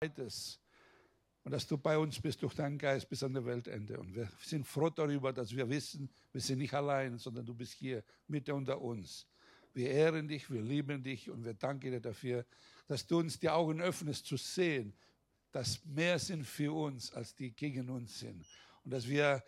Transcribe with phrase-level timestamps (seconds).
[0.00, 0.60] leitest
[1.44, 3.98] und dass du bei uns bist durch deinen Geist bis an der Weltende.
[3.98, 7.72] Und wir sind froh darüber, dass wir wissen, wir sind nicht allein, sondern du bist
[7.72, 9.26] hier mitten unter uns.
[9.74, 12.44] Wir ehren dich, wir lieben dich und wir danken dir dafür,
[12.86, 14.94] dass du uns die Augen öffnest zu sehen,
[15.50, 18.44] dass mehr sind für uns, als die gegen uns sind.
[18.84, 19.42] Und dass wir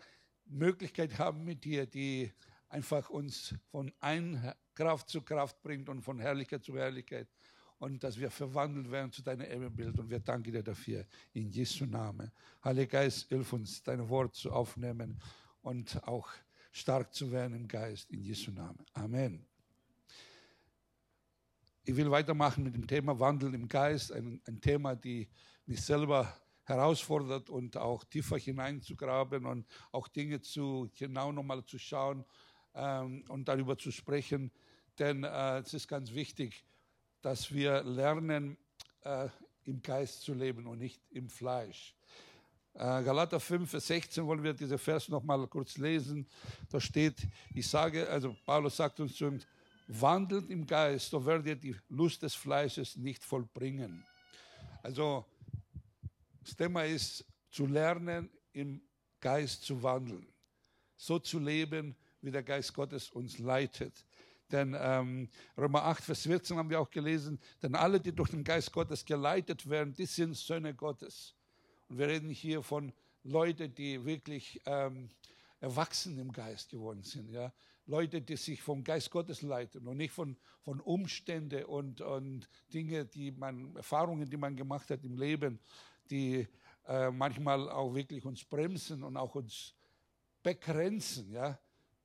[0.45, 2.31] Möglichkeit haben mit dir, die
[2.67, 7.27] einfach uns von ein Kraft zu Kraft bringt und von Herrlichkeit zu Herrlichkeit.
[7.81, 9.97] Und dass wir verwandelt werden zu deinem Ebenbild.
[9.97, 11.03] Und wir danken dir dafür.
[11.33, 12.31] In Jesu Namen.
[12.63, 15.19] Heiliger Geist, hilf uns, dein Wort zu aufnehmen
[15.63, 16.29] und auch
[16.71, 18.11] stark zu werden im Geist.
[18.11, 18.85] In Jesu Namen.
[18.93, 19.47] Amen.
[21.83, 24.11] Ich will weitermachen mit dem Thema Wandel im Geist.
[24.11, 25.27] Ein, ein Thema, die
[25.65, 26.31] mich selber
[26.65, 32.25] herausfordert und auch tiefer hineinzugraben und auch Dinge zu genau nochmal zu schauen
[32.75, 34.51] ähm, und darüber zu sprechen.
[34.99, 36.63] Denn äh, es ist ganz wichtig,
[37.21, 38.57] dass wir lernen,
[39.03, 39.27] äh,
[39.65, 41.95] im Geist zu leben und nicht im Fleisch.
[42.73, 46.27] Äh, Galater 5, Vers 16 wollen wir diese Vers nochmal kurz lesen.
[46.69, 49.45] Da steht, ich sage, also Paulus sagt uns zu uns,
[49.87, 54.05] wandelt im Geist, so werdet ihr die Lust des Fleisches nicht vollbringen.
[54.81, 55.25] Also
[56.43, 58.81] das Thema ist zu lernen, im
[59.19, 60.27] Geist zu wandeln,
[60.95, 64.05] so zu leben, wie der Geist Gottes uns leitet.
[64.51, 68.43] Denn ähm, Römer 8, Vers 14 haben wir auch gelesen, denn alle, die durch den
[68.43, 71.35] Geist Gottes geleitet werden, die sind Söhne Gottes.
[71.87, 72.91] Und wir reden hier von
[73.23, 75.09] Leuten, die wirklich ähm,
[75.59, 77.29] erwachsen im Geist geworden sind.
[77.29, 77.53] Ja?
[77.85, 83.05] Leute, die sich vom Geist Gottes leiten und nicht von, von Umständen und, und Dinge,
[83.05, 85.59] die man, Erfahrungen, die man gemacht hat im Leben,
[86.09, 86.47] die
[86.87, 89.75] äh, manchmal auch wirklich uns bremsen und auch uns
[90.41, 91.31] begrenzen.
[91.31, 91.59] Ja?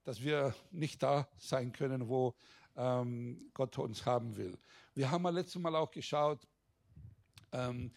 [0.06, 2.36] Dass wir nicht da sein können, wo
[2.76, 4.56] ähm, Gott uns haben will.
[4.94, 6.46] Wir haben ja letztes Mal auch geschaut,
[7.50, 7.90] ähm,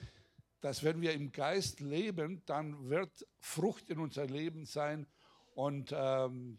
[0.59, 5.05] dass wenn wir im Geist leben, dann wird Frucht in unser Leben sein.
[5.53, 6.57] Und, ähm,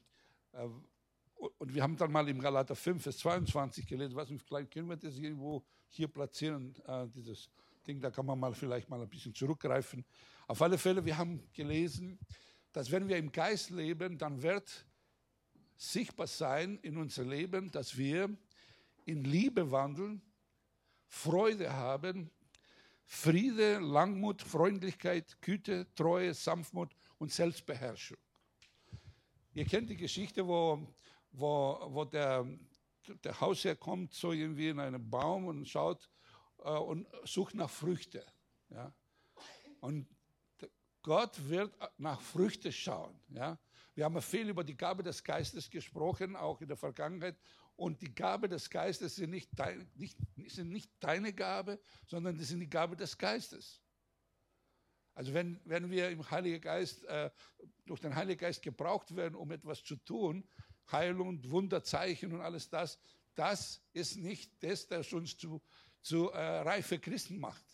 [0.52, 0.68] äh,
[1.34, 4.96] und wir haben dann mal im Galater 5, Vers 22 gelesen, was vielleicht können wir
[4.96, 7.50] das irgendwo hier platzieren, äh, dieses
[7.84, 10.04] Ding, da kann man mal vielleicht mal ein bisschen zurückgreifen.
[10.46, 12.20] Auf alle Fälle, wir haben gelesen,
[12.72, 14.86] dass wenn wir im Geist leben, dann wird
[15.80, 18.36] sichtbar sein in unser Leben, dass wir
[19.06, 20.20] in Liebe wandeln,
[21.06, 22.30] Freude haben,
[23.06, 28.18] Friede, Langmut, Freundlichkeit, Güte, Treue, Sanftmut und Selbstbeherrschung.
[29.54, 30.86] Ihr kennt die Geschichte, wo,
[31.32, 32.46] wo, wo der,
[33.24, 36.10] der Hausherr kommt so irgendwie in einen Baum und schaut
[36.58, 38.22] äh, und sucht nach Früchten.
[38.68, 38.92] Ja?
[39.80, 40.06] Und
[41.02, 43.18] Gott wird nach Früchten schauen.
[43.30, 43.58] Ja?
[44.00, 47.36] Wir haben viel über die Gabe des Geistes gesprochen, auch in der Vergangenheit.
[47.76, 50.16] Und die Gabe des Geistes sind nicht, dein, nicht,
[50.46, 53.82] sind nicht deine Gabe, sondern die sind die Gabe des Geistes.
[55.12, 57.30] Also wenn, wenn wir im Heiligen Geist, äh,
[57.84, 60.48] durch den Heiligen Geist gebraucht werden, um etwas zu tun,
[60.90, 62.98] Heilung, Wunderzeichen und alles das,
[63.34, 65.60] das ist nicht das, das uns zu,
[66.00, 67.66] zu äh, reife Christen macht,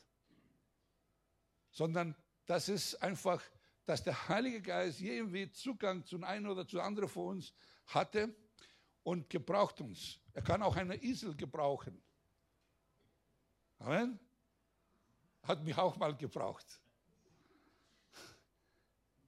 [1.70, 2.16] sondern
[2.47, 3.41] das ist einfach
[3.86, 7.54] dass der Heilige Geist irgendwie Zugang zu einem oder zu anderen von uns
[7.86, 8.34] hatte
[9.04, 10.20] und gebraucht uns.
[10.32, 12.02] Er kann auch einen Esel gebrauchen.
[13.78, 14.19] Amen.
[15.44, 16.66] Hat mich auch mal gebraucht.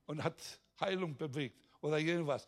[0.07, 2.47] Und hat Heilung bewegt oder irgendwas.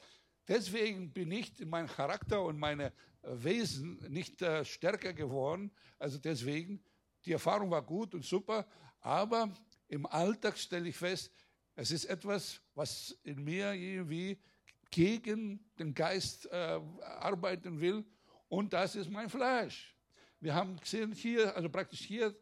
[0.48, 2.90] Deswegen bin ich in meinem Charakter und meinem
[3.22, 5.70] Wesen nicht äh, stärker geworden.
[5.98, 6.82] Also deswegen,
[7.24, 8.66] die Erfahrung war gut und super,
[9.00, 9.54] aber
[9.86, 11.32] im Alltag stelle ich fest,
[11.80, 14.38] es ist etwas, was in mir irgendwie
[14.90, 16.78] gegen den Geist äh,
[17.20, 18.04] arbeiten will
[18.50, 19.96] und das ist mein Fleisch.
[20.40, 22.36] Wir haben gesehen hier, also praktisch hier,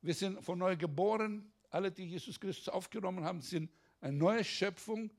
[0.00, 1.52] wir sind von neu geboren.
[1.68, 3.70] Alle, die Jesus Christus aufgenommen haben, sind
[4.00, 5.10] eine neue Schöpfung.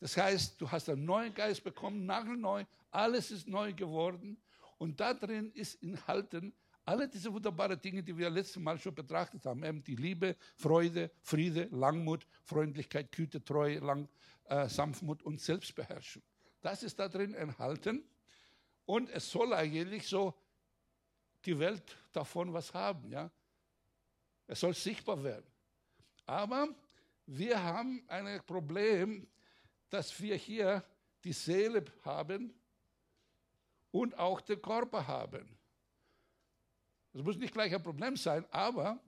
[0.00, 4.38] Das heißt, du hast einen neuen Geist bekommen, nagelneu, alles ist neu geworden
[4.78, 9.46] und da drin ist enthalten alle diese wunderbaren Dinge, die wir letztes Mal schon betrachtet
[9.46, 14.08] haben, eben die Liebe, Freude, Friede, Langmut, Freundlichkeit, Güte, Treue, Lang,
[14.44, 16.22] äh, Sanftmut und Selbstbeherrschung.
[16.60, 18.04] Das ist da drin enthalten.
[18.86, 20.34] Und es soll eigentlich so
[21.44, 23.10] die Welt davon was haben.
[23.10, 23.30] Ja?
[24.46, 25.46] Es soll sichtbar werden.
[26.26, 26.68] Aber
[27.26, 29.26] wir haben ein Problem,
[29.88, 30.84] dass wir hier
[31.22, 32.52] die Seele haben
[33.90, 35.53] und auch den Körper haben.
[37.14, 39.00] Das muss nicht gleich ein Problem sein, aber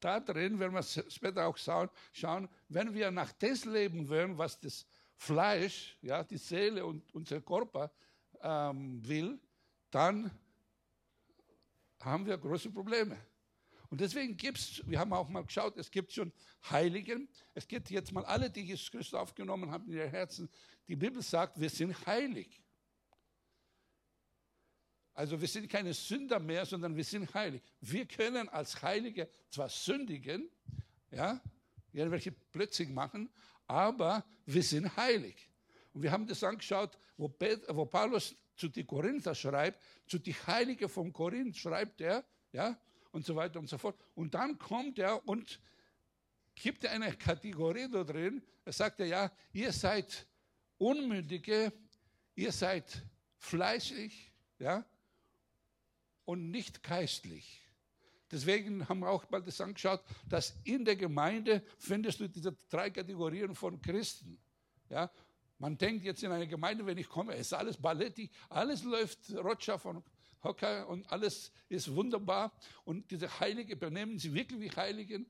[0.00, 4.84] da drin, wenn wir später auch schauen, wenn wir nach das leben wollen, was das
[5.14, 7.92] Fleisch, ja, die Seele und unser Körper
[8.42, 9.38] ähm, will,
[9.90, 10.30] dann
[12.00, 13.16] haben wir große Probleme.
[13.90, 16.32] Und deswegen gibt es, wir haben auch mal geschaut, es gibt schon
[16.68, 17.28] Heiligen.
[17.54, 20.48] Es gibt jetzt mal alle, die Jesus Christus aufgenommen haben in ihr Herzen.
[20.88, 22.60] Die Bibel sagt, wir sind heilig.
[25.14, 27.62] Also wir sind keine Sünder mehr, sondern wir sind heilig.
[27.80, 30.48] Wir können als Heilige zwar sündigen,
[31.10, 31.40] ja,
[31.92, 33.28] irgendwelche Blödsinn machen,
[33.66, 35.50] aber wir sind heilig.
[35.92, 37.32] Und wir haben das angeschaut, wo,
[37.68, 42.78] wo Paulus zu den Korinther schreibt, zu den Heiligen von Korinth schreibt er, ja,
[43.10, 43.98] und so weiter und so fort.
[44.14, 45.60] Und dann kommt er und
[46.54, 48.42] gibt eine Kategorie da drin.
[48.64, 50.26] Er sagt ja, ihr seid
[50.78, 51.72] Unmündige,
[52.34, 53.02] ihr seid
[53.38, 54.84] fleischlich, ja,
[56.24, 57.62] und nicht geistlich.
[58.30, 62.90] Deswegen haben wir auch mal das angeschaut, dass in der Gemeinde findest du diese drei
[62.90, 64.38] Kategorien von Christen.
[64.88, 65.10] Ja,
[65.58, 69.78] man denkt jetzt in eine Gemeinde, wenn ich komme, ist alles Balletti, alles läuft Roger
[69.78, 70.02] von
[70.42, 72.52] Hocker und alles ist wunderbar.
[72.84, 75.26] Und diese Heiligen benehmen sie wirklich wie Heiligen.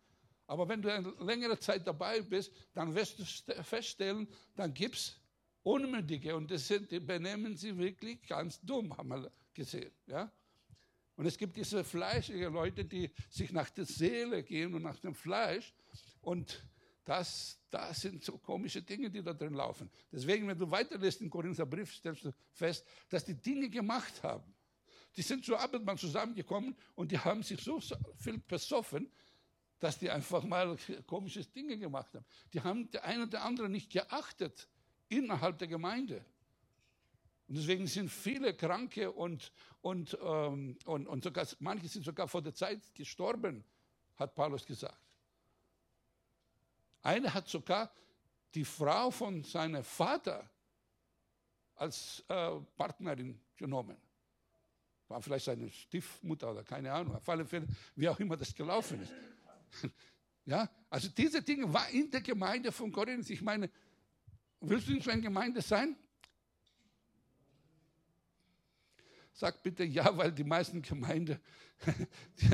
[0.46, 3.25] Aber wenn du eine längere Zeit dabei bist, dann wirst du
[3.62, 5.16] feststellen, dann gibt es
[5.62, 9.92] Unmündige und das sind, die benehmen sie wirklich ganz dumm, haben wir gesehen.
[10.06, 10.32] Ja?
[11.20, 15.14] Und es gibt diese fleischlichen Leute, die sich nach der Seele gehen und nach dem
[15.14, 15.75] Fleisch.
[16.22, 16.64] Und
[17.05, 19.90] das, das sind so komische Dinge, die da drin laufen.
[20.11, 24.55] Deswegen, wenn du weiterlässt im Korintherbrief, stellst du fest, dass die Dinge gemacht haben.
[25.14, 27.78] Die sind zur Abendmahl zusammengekommen und die haben sich so
[28.16, 29.12] viel besoffen,
[29.78, 30.75] dass die einfach mal
[31.06, 32.25] komische Dinge gemacht haben.
[32.55, 34.70] Die haben der eine oder andere nicht geachtet
[35.11, 36.25] innerhalb der Gemeinde.
[37.50, 39.50] Und deswegen sind viele Kranke und,
[39.81, 43.64] und, ähm, und, und sogar, manche sind sogar vor der Zeit gestorben,
[44.14, 44.97] hat Paulus gesagt.
[47.02, 47.93] Einer hat sogar
[48.55, 50.49] die Frau von seinem Vater
[51.75, 53.97] als äh, Partnerin genommen.
[55.08, 57.17] War vielleicht seine Stiefmutter oder keine Ahnung.
[57.17, 57.67] Auf alle Fälle,
[57.97, 59.12] wie auch immer das gelaufen ist.
[60.44, 63.29] ja, also diese Dinge waren in der Gemeinde von Korinth.
[63.29, 63.69] Ich meine,
[64.61, 65.97] willst du in so einer Gemeinde sein?
[69.40, 71.40] Sag bitte ja, weil die meisten Gemeinden,
[72.42, 72.50] die,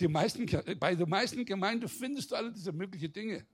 [0.00, 0.46] die meisten,
[0.78, 3.46] bei den meisten Gemeinden findest du alle diese möglichen Dinge.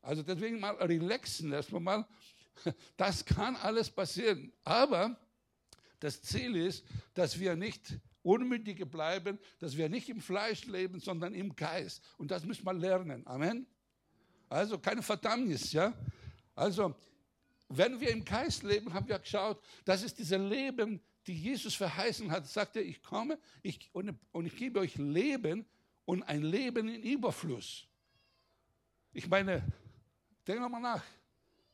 [0.00, 2.08] Also deswegen mal relaxen erstmal mal.
[2.96, 4.52] Das kann alles passieren.
[4.62, 5.18] Aber
[5.98, 11.34] das Ziel ist, dass wir nicht Unmündige bleiben, dass wir nicht im Fleisch leben, sondern
[11.34, 12.04] im Geist.
[12.18, 13.26] Und das müssen wir lernen.
[13.26, 13.66] Amen.
[14.48, 15.92] Also keine Verdammnis, ja.
[16.54, 16.94] Also
[17.68, 22.30] wenn wir im Geist leben, haben wir geschaut, das ist dieses Leben, die Jesus verheißen
[22.30, 22.46] hat.
[22.46, 25.66] Sagt er, ich komme ich, und, und ich gebe euch Leben
[26.04, 27.86] und ein Leben in Überfluss.
[29.12, 29.62] Ich meine,
[30.46, 31.04] denk mal nach,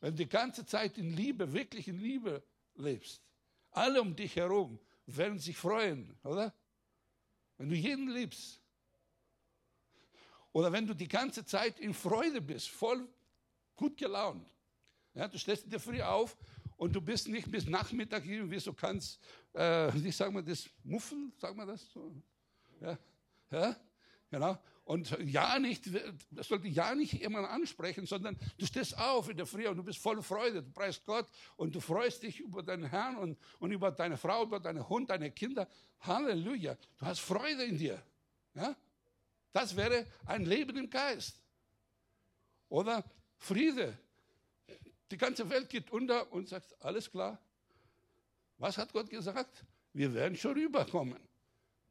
[0.00, 2.42] wenn du die ganze Zeit in Liebe, wirklich in Liebe
[2.74, 3.22] lebst,
[3.70, 6.52] alle um dich herum werden sich freuen, oder?
[7.56, 8.60] Wenn du jeden liebst.
[10.52, 13.08] Oder wenn du die ganze Zeit in Freude bist, voll
[13.76, 14.46] gut gelaunt.
[15.14, 16.36] Ja, du stehst in der Früh auf
[16.76, 19.20] und du bist nicht bis Nachmittag irgendwie so kannst,
[19.52, 22.12] äh, wie sagen wir das, muffen, sagen wir das so?
[22.80, 22.98] Ja,
[23.50, 23.76] ja,
[24.30, 24.58] genau.
[24.84, 25.88] Und ja nicht,
[26.30, 29.82] das sollte ja nicht jemand ansprechen, sondern du stehst auf in der Früh und du
[29.82, 31.26] bist voll Freude, du preist Gott
[31.56, 35.08] und du freust dich über deinen Herrn und, und über deine Frau, über deinen Hund,
[35.08, 35.66] deine Kinder.
[36.00, 38.02] Halleluja, du hast Freude in dir.
[38.54, 38.76] Ja?
[39.52, 41.40] Das wäre ein Leben im Geist.
[42.68, 43.04] Oder
[43.38, 43.96] Friede,
[45.10, 47.38] die ganze Welt geht unter und sagt, alles klar.
[48.58, 49.64] Was hat Gott gesagt?
[49.92, 51.20] Wir werden schon rüberkommen.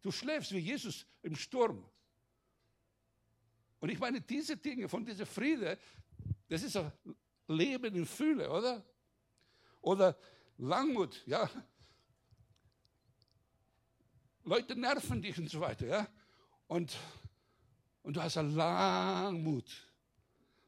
[0.01, 1.83] Du schläfst wie Jesus im Sturm.
[3.79, 5.77] Und ich meine, diese Dinge, von dieser Friede,
[6.49, 6.91] das ist ein
[7.47, 8.83] Leben in Fülle, oder?
[9.81, 10.17] Oder
[10.57, 11.49] Langmut, ja.
[14.45, 16.07] Leute nerven dich und so weiter, ja.
[16.67, 16.97] Und,
[18.01, 19.69] und du hast Langmut.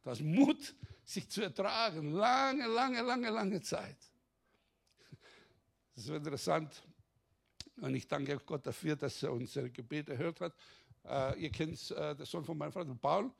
[0.03, 0.75] Du hast Mut,
[1.05, 2.13] sich zu ertragen.
[2.13, 3.97] Lange, lange, lange, lange Zeit.
[5.95, 6.83] Das ist interessant.
[7.77, 10.53] Und ich danke Gott dafür, dass er unsere Gebete erhört hat.
[11.03, 13.31] Uh, ihr kennt uh, den Sohn von meinem Vater, Paul.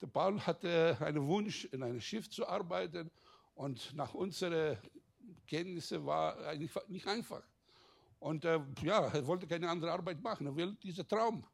[0.00, 3.10] Der Paul hatte einen Wunsch, in einem Schiff zu arbeiten.
[3.54, 4.76] Und nach unseren
[5.46, 7.42] Kenntnissen war eigentlich nicht einfach.
[8.18, 10.46] Und uh, ja, er wollte keine andere Arbeit machen.
[10.46, 11.46] Er will diesen Traum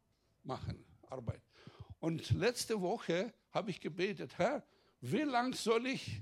[0.43, 1.41] machen, Arbeit.
[1.99, 4.63] Und letzte Woche habe ich gebetet, Herr,
[5.05, 6.21] wie lange soll ich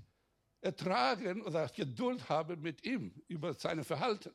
[0.59, 4.31] ertragen oder Geduld haben mit ihm über sein Verhalten?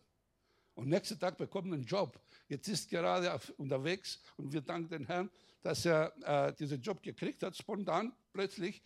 [0.75, 2.21] Und nächsten Tag bekommt er einen Job.
[2.47, 5.31] Jetzt ist gerade auf, unterwegs und wir danken den Herrn,
[5.63, 8.83] dass er äh, diesen Job gekriegt hat, spontan, plötzlich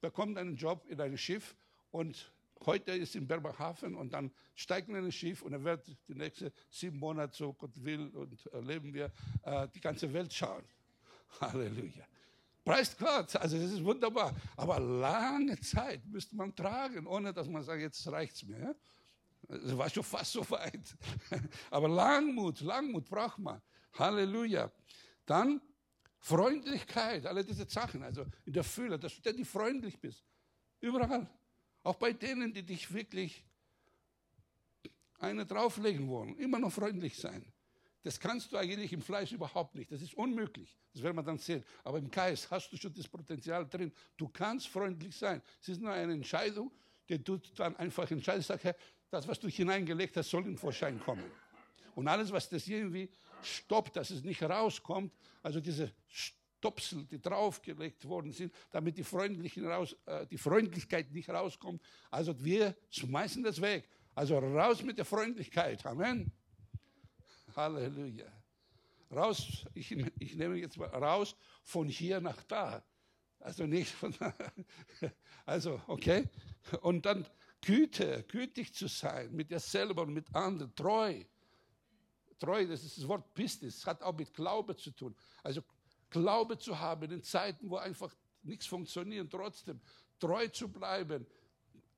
[0.00, 1.54] bekommt einen Job in einem Schiff
[1.90, 2.32] und
[2.64, 6.14] heute ist in Bremerhaven und dann steigen wir in ein Schiff und er wird die
[6.14, 9.12] nächsten sieben Monate, so Gott will und erleben wir,
[9.42, 10.64] äh, die ganze Welt schauen.
[11.40, 12.06] Halleluja.
[12.66, 14.34] Preist Gott, also das ist wunderbar.
[14.56, 18.74] Aber lange Zeit müsste man tragen, ohne dass man sagt, jetzt reicht es mir.
[19.46, 20.96] Es war schon fast so weit.
[21.70, 23.62] Aber Langmut, Langmut braucht man.
[23.92, 24.72] Halleluja.
[25.24, 25.60] Dann
[26.18, 30.24] Freundlichkeit, alle diese Sachen, also in der Fülle, dass du ständig freundlich bist.
[30.80, 31.30] Überall.
[31.84, 33.44] Auch bei denen, die dich wirklich
[35.20, 36.36] eine drauflegen wollen.
[36.36, 37.44] Immer noch freundlich sein.
[38.06, 39.90] Das kannst du eigentlich im Fleisch überhaupt nicht.
[39.90, 40.78] Das ist unmöglich.
[40.92, 41.64] Das werden wir dann sehen.
[41.82, 43.90] Aber im Geist hast du schon das Potenzial drin.
[44.16, 45.42] Du kannst freundlich sein.
[45.60, 46.70] Es ist nur eine Entscheidung,
[47.08, 48.60] die du dann einfach entscheidest, sag,
[49.10, 51.24] das, was du hineingelegt hast, soll in Vorschein kommen.
[51.96, 53.10] Und alles, was das irgendwie
[53.42, 59.66] stoppt, dass es nicht rauskommt, also diese Stopsel, die draufgelegt worden sind, damit die, Freundlichen
[59.66, 61.82] raus, äh, die Freundlichkeit nicht rauskommt,
[62.12, 63.88] also wir schmeißen das weg.
[64.14, 65.84] Also raus mit der Freundlichkeit.
[65.84, 66.30] Amen.
[67.56, 68.30] Halleluja.
[69.10, 71.34] Raus, ich, ich nehme jetzt mal raus
[71.64, 72.84] von hier nach da.
[73.40, 74.14] Also nicht von,
[75.46, 76.28] also okay.
[76.82, 77.26] Und dann
[77.62, 81.24] Güte, gütig zu sein mit dir selber und mit anderen, treu.
[82.38, 85.16] Treu, das ist das Wort Pistis, hat auch mit Glaube zu tun.
[85.42, 85.62] Also
[86.10, 89.80] Glaube zu haben in Zeiten, wo einfach nichts funktioniert, trotzdem
[90.18, 91.26] treu zu bleiben.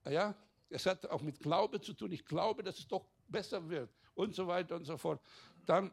[0.05, 0.35] Ja,
[0.71, 2.13] es hat auch mit Glaube zu tun.
[2.13, 5.21] Ich glaube, dass es doch besser wird und so weiter und so fort.
[5.65, 5.91] Dann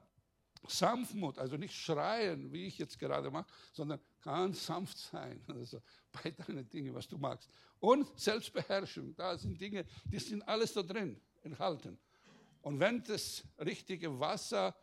[0.68, 5.44] Sanftmut, also nicht schreien, wie ich jetzt gerade mache, sondern ganz sanft sein.
[5.48, 7.50] Also bei deinen Dingen, was du magst.
[7.80, 12.00] Und Selbstbeherrschung, da sind Dinge, die sind alles da drin enthalten.
[12.62, 14.76] Und wenn das richtige Wasser,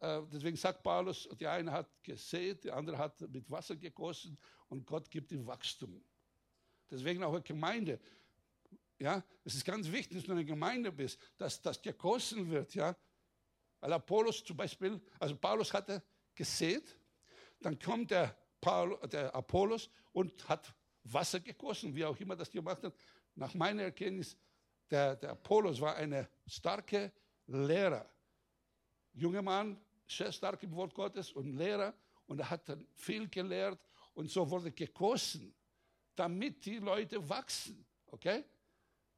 [0.00, 4.36] äh, deswegen sagt Paulus, die eine hat gesät, die andere hat mit Wasser gegossen
[4.68, 6.04] und Gott gibt ihm Wachstum.
[6.90, 7.98] Deswegen auch eine Gemeinde.
[8.98, 12.96] Ja, es ist ganz wichtig, dass du eine Gemeinde bist, dass das gegossen wird, ja,
[13.80, 16.02] weil Apollos zum Beispiel, also Paulus hatte
[16.34, 16.96] gesät,
[17.60, 20.72] dann kommt der, Paul, der Apollos und hat
[21.04, 22.94] Wasser gegossen, wie auch immer das gemacht hat.
[23.34, 24.36] Nach meiner Erkenntnis,
[24.88, 27.12] der, der Apollos war eine starke
[27.46, 28.08] Lehrer.
[29.14, 31.92] Junger Mann, sehr stark im Wort Gottes und Lehrer.
[32.26, 33.80] Und er hat dann viel gelehrt
[34.14, 35.54] und so wurde gegossen,
[36.14, 37.84] damit die Leute wachsen.
[38.06, 38.44] Okay?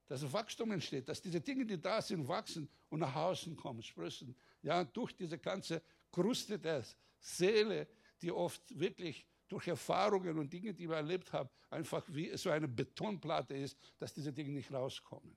[0.06, 4.36] Dass Wachstum entsteht, dass diese Dinge, die da sind, wachsen und nach außen kommen, sprössen.
[4.62, 5.82] Ja, durch diese ganze
[6.12, 6.84] Kruste der
[7.20, 7.88] Seele,
[8.20, 12.68] die oft wirklich durch Erfahrungen und Dinge, die wir erlebt haben, einfach wie so eine
[12.68, 15.36] Betonplatte ist, dass diese Dinge nicht rauskommen.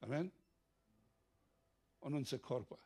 [0.00, 0.30] Amen.
[2.00, 2.78] Und unser Körper.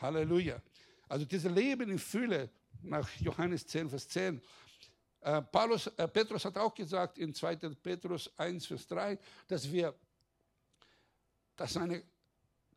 [0.00, 0.62] Halleluja.
[1.08, 2.50] Also dieses Leben in Fülle,
[2.82, 4.40] nach Johannes 10, Vers 10,
[5.20, 7.56] äh, Paulus, äh, Petrus hat auch gesagt in 2.
[7.82, 9.94] Petrus 1, Vers 3, dass wir
[11.58, 12.04] dass seine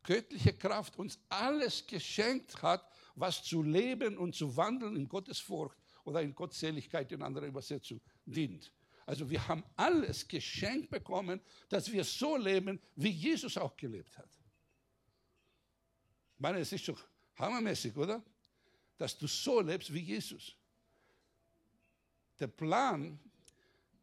[0.02, 2.84] göttliche Kraft uns alles geschenkt hat,
[3.14, 8.00] was zu leben und zu wandeln in Gottes Furcht oder in Gottseligkeit in anderer Übersetzung
[8.26, 8.72] dient.
[9.06, 14.30] Also wir haben alles geschenkt bekommen, dass wir so leben, wie Jesus auch gelebt hat.
[16.34, 17.00] Ich meine, es ist doch
[17.36, 18.22] hammermäßig, oder?
[18.96, 20.56] Dass du so lebst wie Jesus.
[22.40, 23.20] Der Plan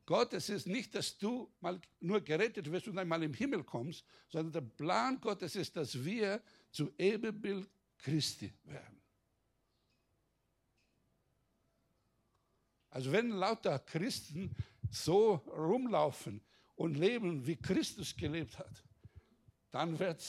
[0.09, 4.51] Gottes ist nicht, dass du mal nur gerettet wirst und einmal im Himmel kommst, sondern
[4.51, 8.99] der Plan Gottes ist, dass wir zu Ebenbild Christi werden.
[12.89, 14.55] Also wenn lauter Christen
[14.89, 16.41] so rumlaufen
[16.73, 18.83] und leben, wie Christus gelebt hat,
[19.69, 20.19] dann wird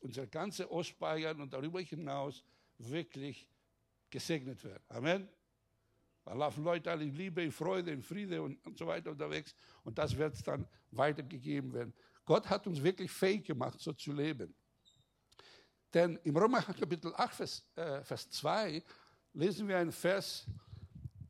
[0.00, 2.42] unser ganze Ostbayern und darüber hinaus
[2.78, 3.46] wirklich
[4.08, 4.82] gesegnet werden.
[4.88, 5.28] Amen.
[6.24, 9.54] Da laufen Leute alle in Liebe, in Freude, in Friede und, und so weiter unterwegs.
[9.82, 11.92] Und das wird dann weitergegeben werden.
[12.24, 14.54] Gott hat uns wirklich fähig gemacht, so zu leben.
[15.92, 18.82] Denn im Römer Kapitel 8, Vers, äh, Vers 2
[19.34, 20.46] lesen wir einen Vers,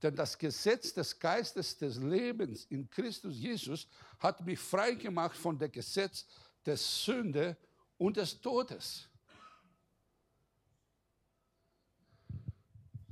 [0.02, 5.58] denn das Gesetz des Geistes des Lebens in Christus Jesus hat mich frei gemacht von
[5.58, 6.26] dem Gesetz
[6.64, 7.56] der Sünde
[7.98, 9.08] und des Todes.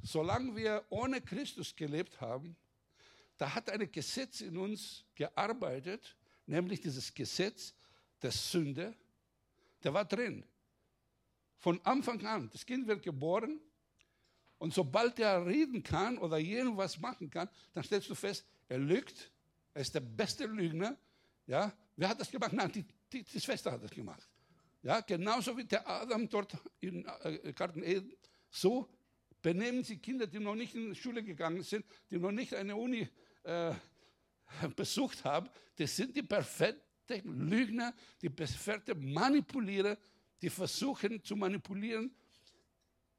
[0.02, 2.56] Solange wir ohne Christus gelebt haben,
[3.36, 6.16] da hat ein Gesetz in uns gearbeitet,
[6.46, 7.74] nämlich dieses Gesetz
[8.20, 8.94] der Sünde,
[9.82, 10.44] der war drin.
[11.58, 12.50] Von Anfang an.
[12.52, 13.60] Das Kind wird geboren
[14.58, 19.30] und sobald er reden kann oder irgendwas machen kann, dann stellst du fest, er lügt,
[19.74, 20.96] er ist der beste Lügner.
[21.46, 22.52] Ja, wer hat das gemacht?
[22.52, 24.28] Nein, die, die, die Schwester hat das gemacht.
[24.82, 28.12] Ja, genauso wie der Adam dort im äh, Garten Eden,
[28.50, 28.88] so
[29.42, 32.76] benehmen Sie Kinder, die noch nicht in die Schule gegangen sind, die noch nicht eine
[32.76, 33.08] Uni
[33.42, 33.74] äh,
[34.76, 36.80] besucht haben, das sind die perfekt,
[37.24, 39.98] Lügner, die perfekte Manipulierer,
[40.40, 42.14] die versuchen zu manipulieren.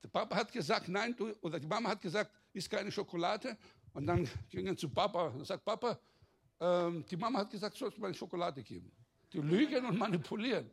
[0.02, 3.56] Der Papa hat gesagt, nein, du, oder die Mama hat gesagt, ist keine Schokolade.
[3.94, 6.00] Und dann gingen zu Papa und sagt, Papa,
[6.60, 8.92] ähm, die Mama hat gesagt, sollst du mir eine Schokolade geben.
[9.32, 10.70] Die lügen und manipulieren.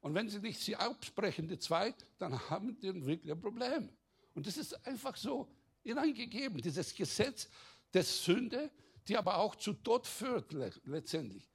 [0.00, 3.88] Und wenn sie nicht sie absprechen, die zwei, dann haben die wirklich ein Problem.
[4.34, 5.48] Und das ist einfach so
[5.82, 7.48] hineingegeben, dieses Gesetz
[7.92, 8.70] der Sünde,
[9.06, 10.52] die aber auch zu Tod führt
[10.84, 11.48] letztendlich.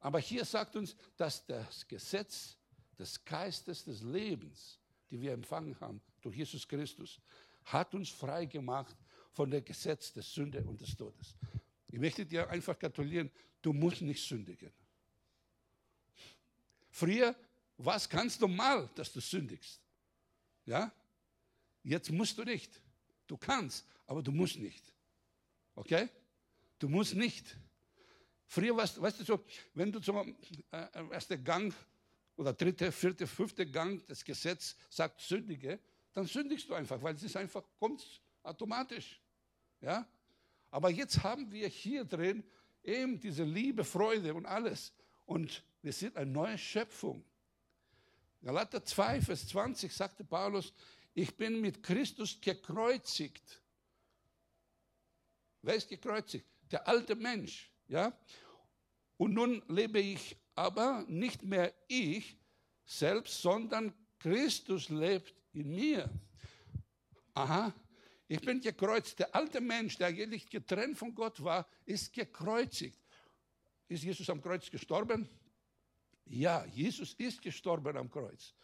[0.00, 2.56] Aber hier sagt uns, dass das Gesetz
[2.98, 4.78] des Geistes des Lebens,
[5.10, 7.20] die wir empfangen haben durch Jesus Christus,
[7.64, 8.96] hat uns frei gemacht
[9.32, 11.34] von dem Gesetz der Sünde und des Todes.
[11.88, 13.30] Ich möchte dir einfach gratulieren,
[13.62, 14.72] du musst nicht sündigen.
[16.90, 17.34] Früher
[17.78, 19.80] war es ganz normal, dass du sündigst.
[20.64, 20.92] Ja?
[21.84, 22.80] Jetzt musst du nicht.
[23.26, 24.82] Du kannst, aber du musst nicht.
[25.74, 26.08] Okay?
[26.78, 27.56] Du musst nicht.
[28.46, 30.36] Früher warst, weißt du so, wenn du zum
[30.70, 31.74] äh, ersten Gang
[32.36, 35.78] oder dritte, vierte, fünfte Gang des Gesetzes sagt, sündige,
[36.12, 38.04] dann sündigst du einfach, weil es ist einfach, kommt
[38.42, 39.20] automatisch.
[39.80, 40.06] Ja?
[40.70, 42.44] Aber jetzt haben wir hier drin
[42.82, 44.92] eben diese Liebe, Freude und alles.
[45.26, 47.24] Und wir sind eine neue Schöpfung.
[48.42, 50.72] Galater 2, Vers 20 sagte Paulus,
[51.14, 53.62] ich bin mit Christus gekreuzigt.
[55.62, 56.46] Wer ist gekreuzigt?
[56.70, 57.70] Der alte Mensch.
[57.88, 58.12] Ja?
[59.16, 62.36] Und nun lebe ich aber nicht mehr ich
[62.84, 66.10] selbst, sondern Christus lebt in mir.
[67.34, 67.72] Aha,
[68.28, 69.20] ich bin gekreuzigt.
[69.20, 72.98] Der alte Mensch, der eigentlich getrennt von Gott war, ist gekreuzigt.
[73.88, 75.28] Ist Jesus am Kreuz gestorben?
[76.26, 78.54] Ja, Jesus ist gestorben am Kreuz.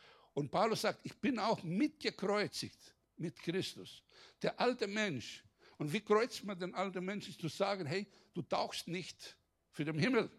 [0.40, 4.02] Und Paulus sagt, ich bin auch mitgekreuzigt mit Christus.
[4.40, 5.44] Der alte Mensch.
[5.76, 7.38] Und wie kreuzt man den alten Menschen?
[7.38, 9.36] Zu sagen, hey, du tauchst nicht
[9.70, 10.30] für den Himmel.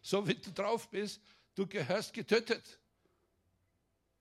[0.00, 1.20] So wie du drauf bist,
[1.54, 2.80] du gehörst getötet.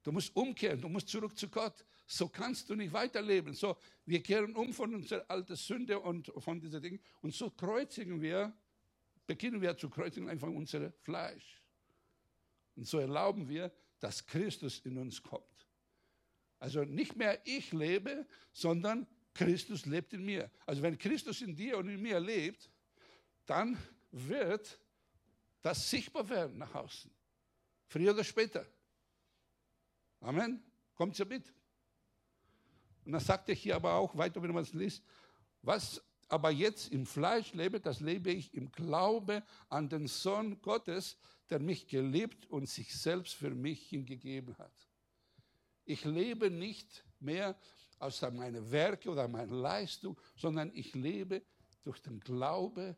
[0.03, 1.85] Du musst umkehren, du musst zurück zu Gott.
[2.05, 3.53] So kannst du nicht weiterleben.
[3.53, 6.99] So, wir kehren um von unserer alten Sünde und von diesen Dingen.
[7.21, 8.53] Und so kreuzigen wir,
[9.25, 11.61] beginnen wir zu kreuzigen einfach unser Fleisch.
[12.75, 15.43] Und so erlauben wir, dass Christus in uns kommt.
[16.59, 20.49] Also nicht mehr ich lebe, sondern Christus lebt in mir.
[20.65, 22.69] Also wenn Christus in dir und in mir lebt,
[23.45, 23.77] dann
[24.11, 24.79] wird
[25.61, 27.11] das sichtbar werden nach außen.
[27.87, 28.65] Früher oder später.
[30.21, 30.63] Amen.
[30.95, 31.51] Kommt ihr mit?
[33.03, 35.03] Und dann sagt er hier aber auch weiter, wenn man es liest,
[35.61, 41.17] was aber jetzt im Fleisch lebe, das lebe ich im Glaube an den Sohn Gottes,
[41.49, 44.73] der mich geliebt und sich selbst für mich hingegeben hat.
[45.85, 47.55] Ich lebe nicht mehr
[47.99, 51.43] aus meinen Werke oder meiner Leistung, sondern ich lebe
[51.83, 52.97] durch den Glaube,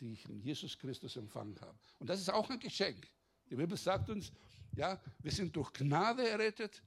[0.00, 1.78] den ich in Jesus Christus empfangen habe.
[1.98, 3.10] Und das ist auch ein Geschenk.
[3.50, 4.32] Die Bibel sagt uns,
[4.76, 6.82] ja, wir sind durch Gnade errettet,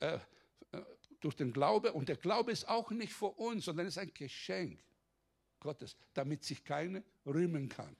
[0.00, 0.18] äh,
[1.20, 1.92] durch den Glaube.
[1.92, 4.82] Und der Glaube ist auch nicht vor uns, sondern ist ein Geschenk
[5.60, 7.96] Gottes, damit sich keiner rühmen kann.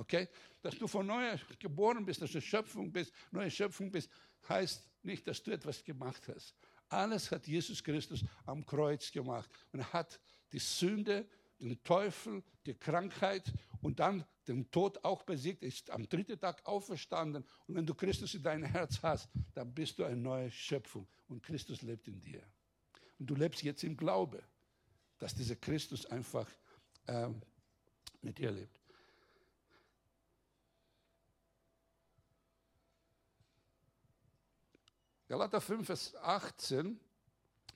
[0.00, 0.28] Okay?
[0.62, 4.10] Dass du von neuem geboren bist, dass du Schöpfung bist, neue Schöpfung bist,
[4.48, 6.54] heißt nicht, dass du etwas gemacht hast.
[6.88, 10.18] Alles hat Jesus Christus am Kreuz gemacht und er hat
[10.52, 11.28] die Sünde,
[11.60, 17.44] den Teufel, die Krankheit und dann den Tod auch besiegt, ist am dritten Tag auferstanden.
[17.66, 21.42] Und wenn du Christus in deinem Herz hast, dann bist du eine neue Schöpfung und
[21.42, 22.42] Christus lebt in dir.
[23.18, 24.42] Und du lebst jetzt im Glaube,
[25.18, 26.48] dass dieser Christus einfach
[27.06, 27.28] äh,
[28.22, 28.79] mit dir lebt.
[35.30, 36.98] Galater 5, Vers 18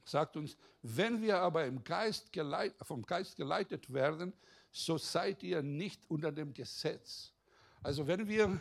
[0.05, 4.33] sagt uns, wenn wir aber Geist geleit, vom Geist geleitet werden,
[4.73, 7.33] so seid ihr nicht unter dem Gesetz.
[7.81, 8.59] Also wenn wir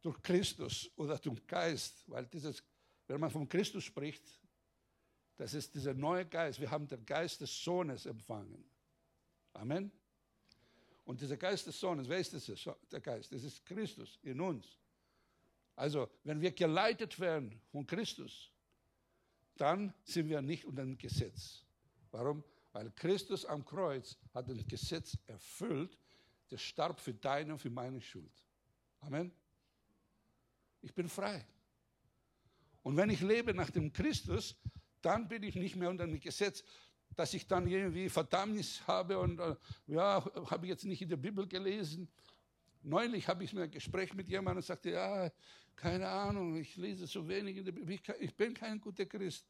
[0.00, 2.62] durch Christus oder durch Geist, weil dieses,
[3.06, 4.24] wenn man von Christus spricht,
[5.36, 6.58] das ist dieser neue Geist.
[6.58, 8.64] Wir haben den Geist des Sohnes empfangen.
[9.52, 9.92] Amen.
[11.04, 12.50] Und dieser Geist des Sohnes, wer ist das,
[12.90, 13.30] der Geist?
[13.30, 14.78] Das ist Christus in uns.
[15.74, 18.50] Also, wenn wir geleitet werden von Christus,
[19.56, 21.64] dann sind wir nicht unter dem Gesetz.
[22.10, 22.44] Warum?
[22.72, 25.98] Weil Christus am Kreuz hat das Gesetz erfüllt,
[26.50, 28.32] der starb für deine und für meine Schuld.
[29.00, 29.32] Amen.
[30.80, 31.46] Ich bin frei.
[32.82, 34.56] Und wenn ich lebe nach dem Christus,
[35.00, 36.64] dann bin ich nicht mehr unter dem Gesetz,
[37.14, 39.54] dass ich dann irgendwie Verdammnis habe und äh,
[39.86, 42.08] ja, habe ich jetzt nicht in der Bibel gelesen.
[42.82, 45.30] Neulich habe ich mir ein Gespräch mit jemandem und sagte, ja,
[45.76, 47.98] keine Ahnung, ich lese so wenig in der Bibel.
[48.20, 49.46] Ich bin kein guter Christ.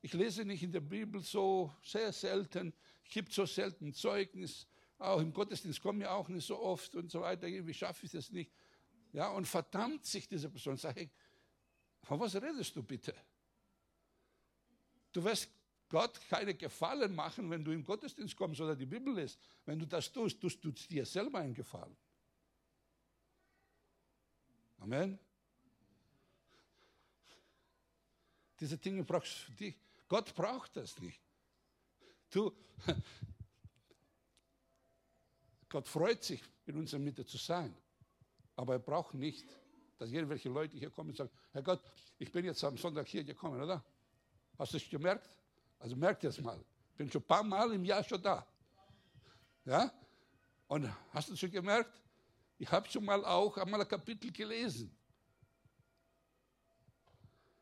[0.00, 2.72] Ich lese nicht in der Bibel so sehr selten.
[3.04, 4.66] Ich gebe so selten Zeugnis.
[4.98, 8.12] auch im Gottesdienst komme ich auch nicht so oft und so weiter, irgendwie schaffe ich
[8.12, 8.50] das nicht.
[9.12, 11.10] Ja, und verdammt sich diese Person, sage ich,
[12.02, 13.14] von was redest du bitte?
[15.12, 15.50] Du wirst
[15.88, 19.38] Gott keine Gefallen machen, wenn du im Gottesdienst kommst oder die Bibel liest.
[19.64, 21.96] Wenn du das tust, tust du dir selber einen Gefallen.
[24.84, 25.18] Amen.
[28.60, 29.76] Diese Dinge brauchst du für dich.
[30.06, 31.18] Gott braucht das nicht.
[32.28, 32.52] Du,
[35.70, 37.74] Gott freut sich, in unserer Mitte zu sein.
[38.56, 39.46] Aber er braucht nicht,
[39.96, 41.80] dass irgendwelche Leute hier kommen und sagen, Herr Gott,
[42.18, 43.82] ich bin jetzt am Sonntag hier gekommen, oder?
[44.58, 45.30] Hast du es gemerkt?
[45.78, 46.62] Also merkt es mal.
[46.90, 48.46] Ich bin schon ein paar Mal im Jahr schon da.
[49.64, 49.90] Ja?
[50.66, 52.03] Und hast du schon gemerkt?
[52.58, 54.96] Ich habe schon mal auch einmal ein Kapitel gelesen.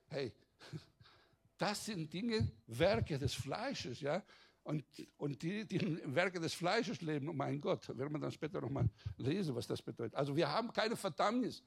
[0.06, 0.32] Hey,
[1.58, 4.22] das sind Dinge, Werke des Fleisches, ja.
[4.64, 4.84] Und,
[5.16, 8.60] und die, die im Werke des Fleisches leben, oh mein Gott, werden wir dann später
[8.60, 10.14] nochmal lesen, was das bedeutet.
[10.14, 11.62] Also wir haben keine Verdammnis.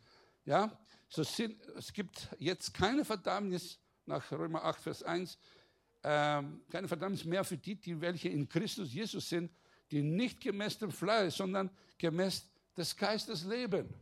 [0.46, 5.38] Ja, so sind, es gibt jetzt keine Verdammnis nach Römer 8, Vers 1,
[6.04, 9.52] ähm, keine Verdammnis mehr für die, die welche in Christus Jesus sind,
[9.92, 13.94] die nicht gemäß dem Fleisch, sondern gemäß des Geistes leben.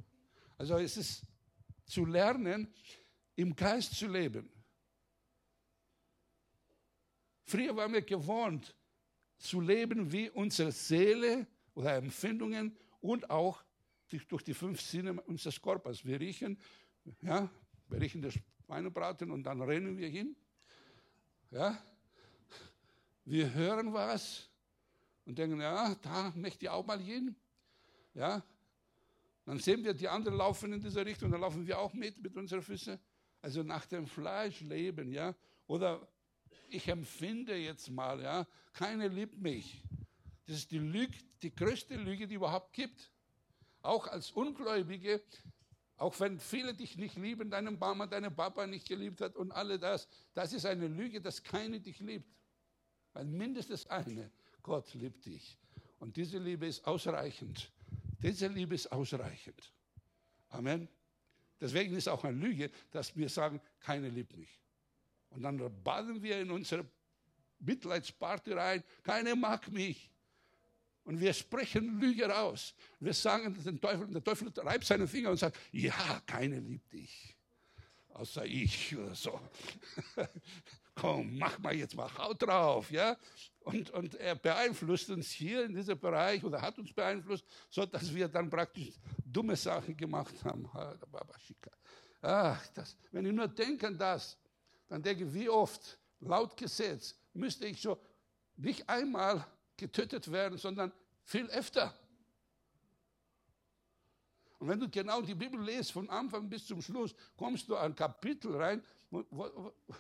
[0.58, 1.24] Also es ist
[1.86, 2.74] zu lernen,
[3.36, 4.50] im Geist zu leben.
[7.44, 8.76] Früher waren wir gewohnt,
[9.38, 13.64] zu leben wie unsere Seele oder Empfindungen und auch
[14.28, 16.06] durch die fünf Sinne unseres Körpers.
[16.06, 16.58] Wir riechen,
[17.22, 17.50] ja,
[17.90, 20.36] wir riechen das Schweinebraten und dann rennen wir hin.
[21.52, 21.78] Ja,
[23.26, 24.50] wir hören was
[25.26, 27.36] und denken, ja, da möchte ich auch mal hin.
[28.14, 28.44] Ja,
[29.46, 32.36] dann sehen wir, die anderen laufen in diese Richtung, dann laufen wir auch mit, mit
[32.36, 32.98] unseren Füßen.
[33.42, 35.36] Also nach dem Fleisch leben, ja.
[35.68, 36.08] Oder
[36.70, 39.84] ich empfinde jetzt mal, ja, keiner liebt mich.
[40.46, 43.12] Das ist die Lüge, die größte Lüge, die überhaupt gibt.
[43.82, 45.22] Auch als Ungläubige,
[45.98, 49.78] auch wenn viele dich nicht lieben, deinen Mama, deinen Papa nicht geliebt hat und alle
[49.78, 52.30] das, das ist eine Lüge, dass keiner dich liebt.
[53.12, 54.32] Weil mindestens eine,
[54.64, 55.58] Gott liebt dich.
[56.00, 57.72] Und diese Liebe ist ausreichend.
[58.24, 59.72] Diese Liebe ist ausreichend.
[60.50, 60.88] Amen.
[61.60, 64.60] Deswegen ist auch eine Lüge, dass wir sagen, keiner liebt mich.
[65.30, 66.86] Und dann baden wir in unsere
[67.60, 70.10] Mitleidsparty rein, keiner mag mich.
[71.04, 72.74] Und wir sprechen Lüge raus.
[73.00, 77.36] Wir sagen den Teufel, der Teufel reibt seine Finger und sagt, ja, keiner liebt dich.
[78.10, 79.40] Außer ich oder so.
[80.96, 83.18] Komm, mach mal jetzt mal Haut drauf, ja.
[83.62, 88.14] Und, und er beeinflusst uns hier in diesem Bereich oder hat uns beeinflusst, so dass
[88.14, 88.92] wir dann praktisch
[89.26, 90.70] dumme Sachen gemacht haben.
[92.22, 94.38] Ach, das, wenn ich nur denke an das,
[94.88, 98.00] dann denke ich, wie oft, laut Gesetz, müsste ich so
[98.56, 100.92] nicht einmal getötet werden, sondern
[101.24, 101.94] viel öfter.
[104.60, 107.94] Und wenn du genau die Bibel liest, von Anfang bis zum Schluss, kommst du an
[107.94, 108.82] Kapitel rein,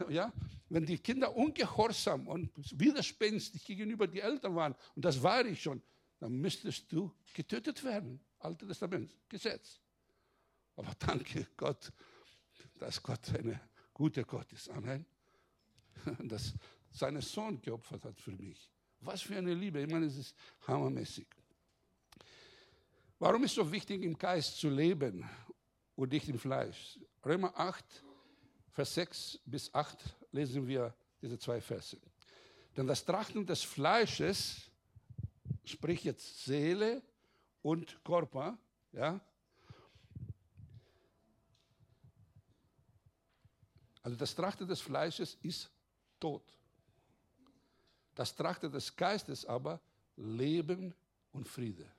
[0.09, 0.31] ja,
[0.69, 5.81] wenn die Kinder ungehorsam und widerspenstig gegenüber die Eltern waren, und das war ich schon,
[6.19, 8.19] dann müsstest du getötet werden.
[8.39, 9.79] Altes Testament, Gesetz.
[10.75, 11.91] Aber danke Gott,
[12.79, 13.59] dass Gott ein
[13.93, 14.69] guter Gott ist.
[14.69, 15.05] Amen.
[16.19, 16.53] Dass
[16.91, 18.69] seinen Sohn geopfert hat für mich.
[18.99, 19.81] Was für eine Liebe.
[19.81, 20.35] Ich meine, es ist
[20.67, 21.27] hammermäßig.
[23.19, 25.29] Warum ist es so wichtig, im Geist zu leben
[25.95, 26.99] und nicht im Fleisch?
[27.25, 28.03] Römer 8,
[28.73, 29.97] Vers 6 bis 8
[30.31, 31.97] lesen wir diese zwei Verse.
[32.75, 34.63] Denn das Trachten des Fleisches,
[35.63, 37.03] sprich jetzt Seele
[37.61, 38.57] und Körper,
[38.91, 39.21] ja,
[44.01, 45.69] also das Trachten des Fleisches ist
[46.19, 46.43] Tod.
[48.15, 49.79] Das Trachten des Geistes aber
[50.15, 50.95] Leben
[51.31, 51.92] und Friede.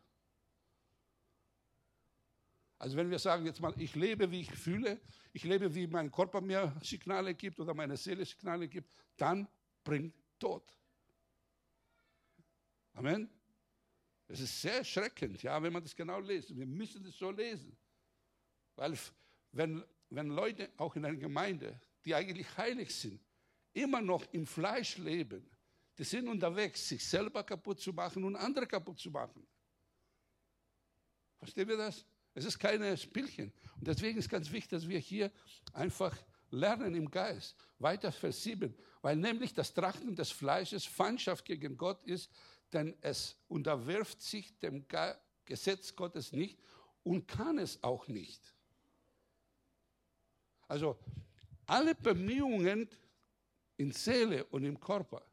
[2.85, 5.01] Also wenn wir sagen jetzt mal, ich lebe, wie ich fühle,
[5.33, 9.49] ich lebe, wie mein Körper mir Signale gibt oder meine Seele Signale gibt, dann
[9.83, 10.71] bringt Tod.
[12.93, 13.31] Amen.
[14.29, 16.55] Es ist sehr erschreckend, ja, wenn man das genau liest.
[16.55, 17.75] Wir müssen das so lesen.
[18.77, 18.99] Weil
[19.53, 23.19] wenn, wenn Leute auch in einer Gemeinde, die eigentlich heilig sind,
[23.73, 25.51] immer noch im Fleisch leben,
[25.97, 29.47] die sind unterwegs, sich selber kaputt zu machen und andere kaputt zu machen.
[31.39, 32.05] Verstehen wir das?
[32.35, 33.53] Es ist keine Spielchen.
[33.79, 35.31] Und deswegen ist ganz wichtig, dass wir hier
[35.73, 36.17] einfach
[36.51, 42.31] lernen im Geist, weiter versieben, weil nämlich das Trachten des Fleisches Feindschaft gegen Gott ist,
[42.73, 44.85] denn es unterwirft sich dem
[45.45, 46.59] Gesetz Gottes nicht
[47.03, 48.55] und kann es auch nicht.
[50.67, 50.99] Also
[51.67, 52.89] alle Bemühungen
[53.77, 55.25] in Seele und im Körper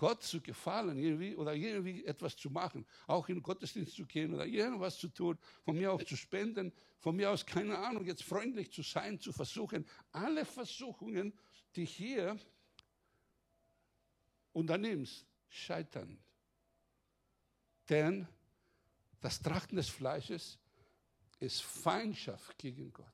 [0.00, 4.32] Gott zu gefallen irgendwie oder irgendwie etwas zu machen, auch in den Gottesdienst zu gehen
[4.32, 8.22] oder irgendwas zu tun, von mir aus zu spenden, von mir aus, keine Ahnung, jetzt
[8.22, 9.86] freundlich zu sein, zu versuchen.
[10.10, 11.34] Alle Versuchungen,
[11.76, 12.38] die hier
[14.54, 16.18] unternimmst, scheitern.
[17.90, 18.26] Denn
[19.20, 20.58] das Trachten des Fleisches
[21.40, 23.06] ist Feindschaft gegen Gott.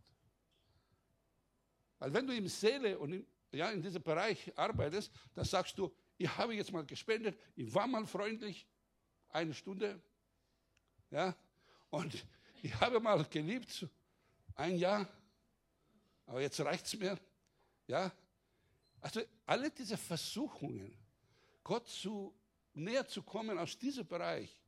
[1.98, 5.92] Weil wenn du im Seele und im, ja, in diesem Bereich arbeitest, dann sagst du,
[6.18, 8.66] ich habe jetzt mal gespendet, ich war mal freundlich,
[9.30, 10.00] eine Stunde,
[11.10, 11.34] ja,
[11.90, 12.24] und
[12.62, 13.86] ich habe mal geliebt,
[14.54, 15.08] ein Jahr,
[16.26, 17.18] aber jetzt reicht es mir,
[17.86, 18.12] ja.
[19.00, 20.96] Also alle diese Versuchungen,
[21.62, 22.34] Gott zu
[22.74, 24.60] näher zu kommen aus diesem Bereich,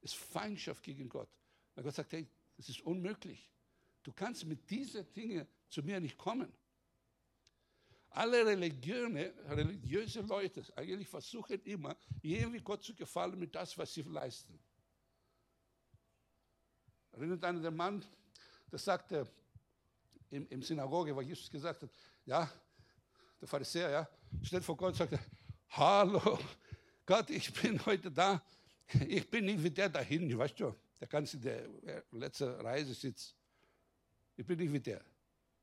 [0.00, 1.28] ist Feindschaft gegen Gott.
[1.74, 3.50] Weil Gott sagt, hey, das ist unmöglich.
[4.02, 6.52] Du kannst mit diesen Dingen zu mir nicht kommen.
[8.16, 14.02] Alle religiöse, religiöse Leute eigentlich versuchen immer, irgendwie Gott zu gefallen mit das, was sie
[14.02, 14.56] leisten.
[17.10, 18.04] Erinnert einer der Mann,
[18.70, 19.26] der sagte
[20.30, 21.90] im, im Synagoge, wo Jesus gesagt hat,
[22.24, 22.48] ja,
[23.40, 24.08] der Pharisäer, ja,
[24.42, 25.18] steht vor Gott und sagt,
[25.70, 26.38] hallo,
[27.04, 28.40] Gott, ich bin heute da,
[29.08, 31.68] ich bin nicht wie der da hinten, weißt du, der ganz in der
[32.12, 33.34] letzten Reise sitzt.
[34.36, 35.04] Ich bin nicht wie der.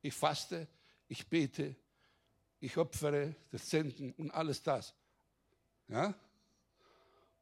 [0.01, 0.67] Ich faste,
[1.07, 1.77] ich bete,
[2.61, 4.93] ich opfere das Zentren und alles das.
[5.87, 6.13] Ja?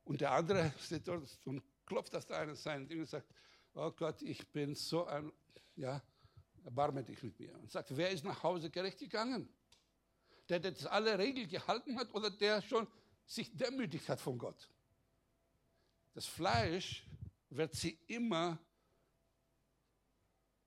[0.06, 3.28] Und der andere steht dort und klopft auf der einen Seite und sagt,
[3.74, 5.32] oh Gott, ich bin so ein,
[5.76, 6.02] ja,
[6.64, 7.54] erbarme dich mit mir.
[7.56, 9.50] Und sagt, wer ist nach Hause gerecht gegangen?
[10.48, 12.88] Der, der das alle Regeln gehalten hat oder der schon
[13.26, 14.70] sich demütigt hat von Gott?
[16.14, 17.06] Das Fleisch
[17.50, 18.58] wird sie immer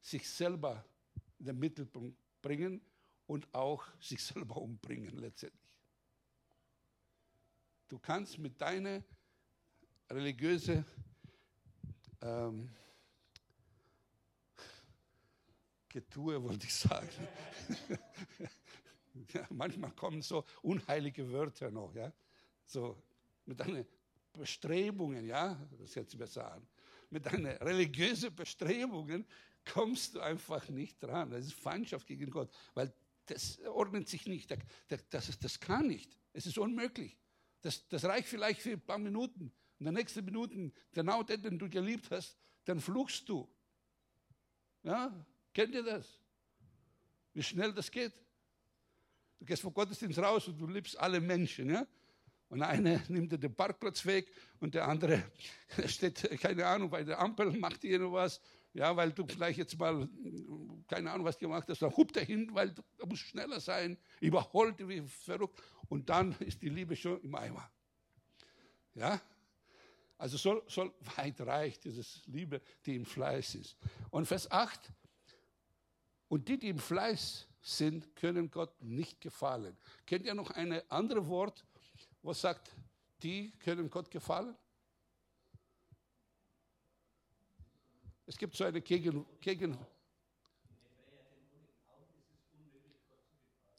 [0.00, 0.84] sich selber
[1.38, 2.82] in den Mittelpunkt bringen
[3.32, 5.60] und auch sich selber umbringen letztendlich.
[7.88, 9.02] Du kannst mit deiner
[10.10, 10.84] religiösen
[12.20, 12.70] ähm,
[15.88, 17.08] Getue, wollte ich sagen.
[19.34, 22.12] ja, manchmal kommen so unheilige Wörter noch, ja.
[22.64, 22.96] So
[23.44, 23.86] mit deinen
[24.32, 26.66] Bestrebungen, ja, das jetzt besser an.
[27.10, 29.26] Mit deinen religiösen Bestrebungen
[29.64, 31.30] kommst du einfach nicht dran.
[31.30, 32.92] Das ist Feindschaft gegen Gott, weil
[33.26, 34.54] das ordnet sich nicht.
[34.88, 36.16] Das, das kann nicht.
[36.32, 37.18] Es ist unmöglich.
[37.60, 39.52] Das, das reicht vielleicht für ein paar Minuten.
[39.78, 43.48] In der nächsten Minute, genau den, den du geliebt hast, dann fluchst du.
[44.82, 45.12] Ja,
[45.52, 46.06] kennt ihr das?
[47.34, 48.12] Wie schnell das geht?
[49.38, 51.70] Du gehst vom Gottesdienst raus und du liebst alle Menschen.
[51.70, 51.86] Ja?
[52.48, 54.30] Und einer nimmt den Parkplatz weg
[54.60, 55.22] und der andere
[55.86, 58.40] steht, keine Ahnung, bei der Ampel macht irgendwas
[58.74, 60.08] ja, weil du vielleicht jetzt mal,
[60.88, 64.76] keine Ahnung, was gemacht hast, dann hupt er hin, weil du musst schneller sein, überholt
[64.88, 67.70] wie verrückt und dann ist die Liebe schon im Eimer.
[68.94, 69.20] Ja?
[70.16, 73.76] Also soll, soll weit reicht dieses Liebe, die im Fleiß ist.
[74.10, 74.92] Und Vers 8,
[76.28, 79.76] und die, die im Fleiß sind, können Gott nicht gefallen.
[80.06, 81.66] Kennt ihr noch ein anderes Wort,
[82.22, 82.74] was sagt,
[83.22, 84.56] die können Gott gefallen?
[88.32, 89.26] Es gibt so eine Gegen...
[89.42, 89.76] Gegen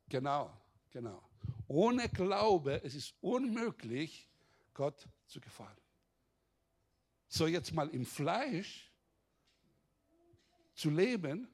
[0.07, 0.55] genau,
[0.91, 1.23] genau.
[1.67, 4.29] Ohne Glaube, es ist unmöglich,
[4.75, 5.75] Gott zu gefallen.
[7.27, 8.91] So jetzt mal im Fleisch
[10.75, 11.47] zu leben,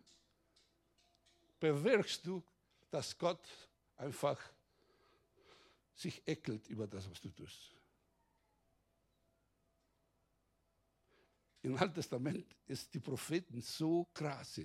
[1.61, 2.43] bewirkst du,
[2.91, 3.47] dass Gott
[3.95, 4.41] einfach
[5.95, 7.78] sich ekelt über das, was du tust.
[11.61, 14.61] Im Alten Testament ist die Propheten so krass.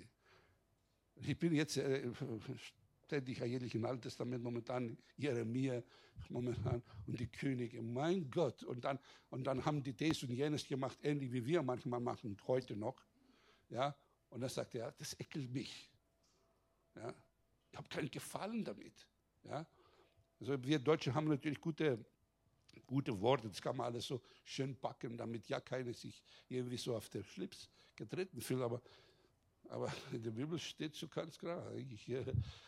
[1.17, 2.11] Ich bin jetzt äh,
[3.05, 5.83] ständig eigentlich im Alten Testament momentan, Jeremia
[6.29, 7.83] momentan und die Könige.
[7.83, 8.63] Mein Gott.
[8.63, 8.99] Und dann,
[9.31, 13.05] und dann haben die das und jenes gemacht, ähnlich wie wir manchmal machen, heute noch.
[13.71, 13.97] Ja,
[14.31, 15.91] und dann sagt er, das ekelt mich.
[16.95, 17.13] Ja,
[17.71, 19.09] ich habe keinen Gefallen damit.
[19.43, 19.67] Ja,
[20.39, 22.05] also wir Deutsche haben natürlich gute
[22.87, 26.97] gute Worte, das kann man alles so schön packen, damit ja keiner sich irgendwie so
[26.97, 28.63] auf den Schlips getreten fühlt.
[28.63, 28.83] Aber,
[29.69, 31.71] aber in der Bibel steht so ganz klar.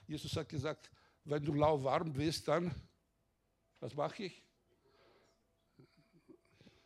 [0.06, 0.90] Jesus hat gesagt,
[1.24, 2.74] wenn du lauwarm bist, dann,
[3.80, 4.42] was mache ich?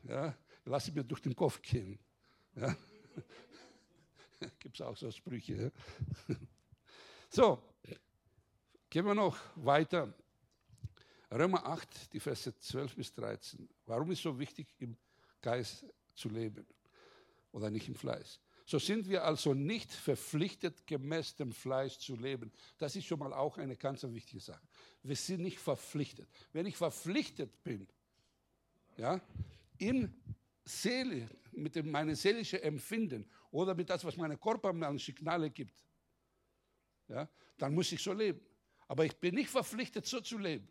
[0.05, 1.99] Ja, lass mir durch den Kopf gehen.
[2.57, 2.75] Ja.
[4.59, 5.73] Gibt es auch so Sprüche.
[7.33, 7.63] So,
[8.89, 10.13] gehen wir noch weiter.
[11.33, 13.69] Römer 8, die Verse 12 bis 13.
[13.87, 14.97] Warum ist so wichtig, im
[15.41, 16.67] Geist zu leben
[17.53, 18.41] oder nicht im Fleiß?
[18.67, 22.53] So sind wir also nicht verpflichtet, gemäß dem Fleisch zu leben.
[22.79, 24.63] Das ist schon mal auch eine ganz wichtige Sache.
[25.03, 26.29] Wir sind nicht verpflichtet.
[26.53, 27.89] Wenn ich verpflichtet bin,
[28.97, 29.21] ja,
[29.79, 30.15] in
[30.65, 35.51] Seele, mit dem meine seelische Empfinden oder mit das, was meine Körper mir an Signale
[35.51, 35.85] gibt,
[37.09, 38.41] ja, dann muss ich so leben.
[38.87, 40.69] Aber ich bin nicht verpflichtet, so zu leben.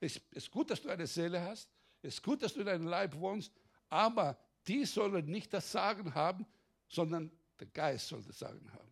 [0.00, 1.70] Es ist gut, dass du eine Seele hast,
[2.02, 3.52] es ist gut, dass du in deinem Leib wohnst,
[3.90, 6.46] aber die sollen nicht das Sagen haben,
[6.88, 8.90] sondern der Geist soll das Sagen haben.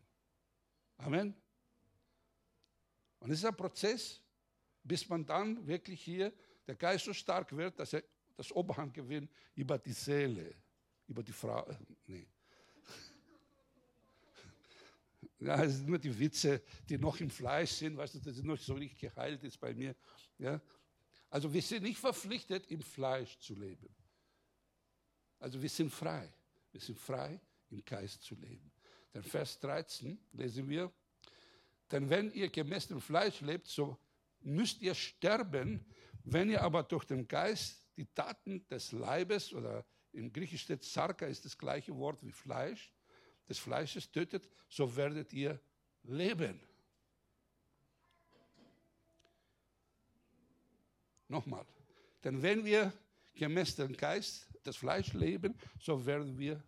[0.99, 1.35] Amen.
[3.21, 4.21] Und es ist ein Prozess,
[4.85, 6.33] bis man dann wirklich hier,
[6.67, 8.05] der Geist so stark wird, dass er
[8.37, 10.55] das Oberhand gewinnt über die Seele,
[11.07, 11.67] über die Frau.
[11.67, 12.27] Äh, nee.
[15.41, 18.45] Ja, es sind nur die Witze, die noch im Fleisch sind, weißt du, das ist
[18.45, 19.95] noch so nicht geheilt ist bei mir.
[20.37, 20.61] Ja?
[21.31, 23.95] Also wir sind nicht verpflichtet, im Fleisch zu leben.
[25.39, 26.33] Also wir sind frei.
[26.73, 28.73] Wir sind frei, im Geist zu leben.
[29.15, 30.93] Denn Vers 13 lesen wir,
[31.91, 33.99] denn wenn ihr gemäß dem Fleisch lebt, so
[34.41, 35.85] müsst ihr sterben,
[36.25, 41.27] wenn ihr aber durch den Geist die Taten des Leibes oder im Griechisch steht Sarka
[41.27, 42.93] ist das gleiche Wort wie Fleisch,
[43.49, 45.61] des Fleisches tötet, so werdet ihr
[46.03, 46.61] leben.
[51.29, 51.65] Nochmal.
[52.25, 52.93] Denn wenn wir
[53.35, 56.63] gemäß dem Geist das Fleisch leben, so werden wir,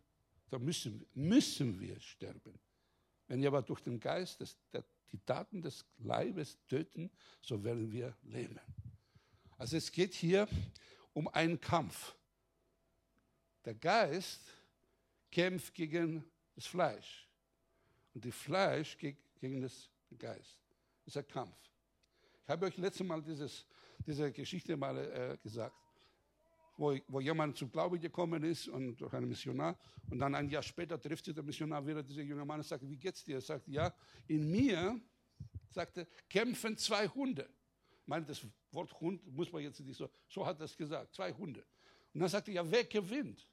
[0.50, 2.58] so müssen, müssen wir sterben.
[3.26, 7.90] Wenn wir aber durch den Geist das, das, die Taten des Leibes töten, so werden
[7.90, 8.58] wir leben.
[9.58, 10.48] Also es geht hier
[11.12, 12.14] um einen Kampf.
[13.64, 14.40] Der Geist
[15.30, 17.28] kämpft gegen das Fleisch
[18.14, 20.58] und das Fleisch gegen das Geist.
[21.04, 21.56] Das ist ein Kampf.
[22.44, 23.64] Ich habe euch letztes Mal dieses,
[24.06, 25.74] diese Geschichte mal äh, gesagt
[26.80, 29.78] wo, wo jemand zum Glauben gekommen ist und durch einen Missionar.
[30.08, 32.88] Und dann ein Jahr später trifft sich der Missionar wieder, dieser junge Mann, und sagt,
[32.88, 33.36] wie geht's dir?
[33.36, 33.94] Er sagt, ja,
[34.26, 34.98] in mir,
[35.68, 37.48] sagte, kämpfen zwei Hunde.
[38.00, 41.14] Ich meine, das Wort Hund muss man jetzt nicht so, so hat er es gesagt,
[41.14, 41.64] zwei Hunde.
[42.14, 43.46] Und dann sagte er, ja, wer gewinnt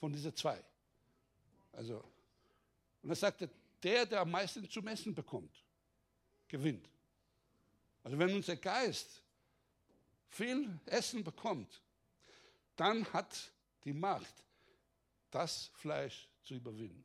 [0.00, 0.62] von diesen zwei?
[1.72, 2.02] Also,
[3.02, 3.48] und er sagte,
[3.80, 5.64] der, der am meisten zu messen bekommt,
[6.48, 6.90] gewinnt.
[8.02, 9.22] Also wenn unser Geist
[10.30, 11.82] viel Essen bekommt,
[12.76, 13.52] dann hat
[13.84, 14.44] die Macht,
[15.30, 17.04] das Fleisch zu überwinden.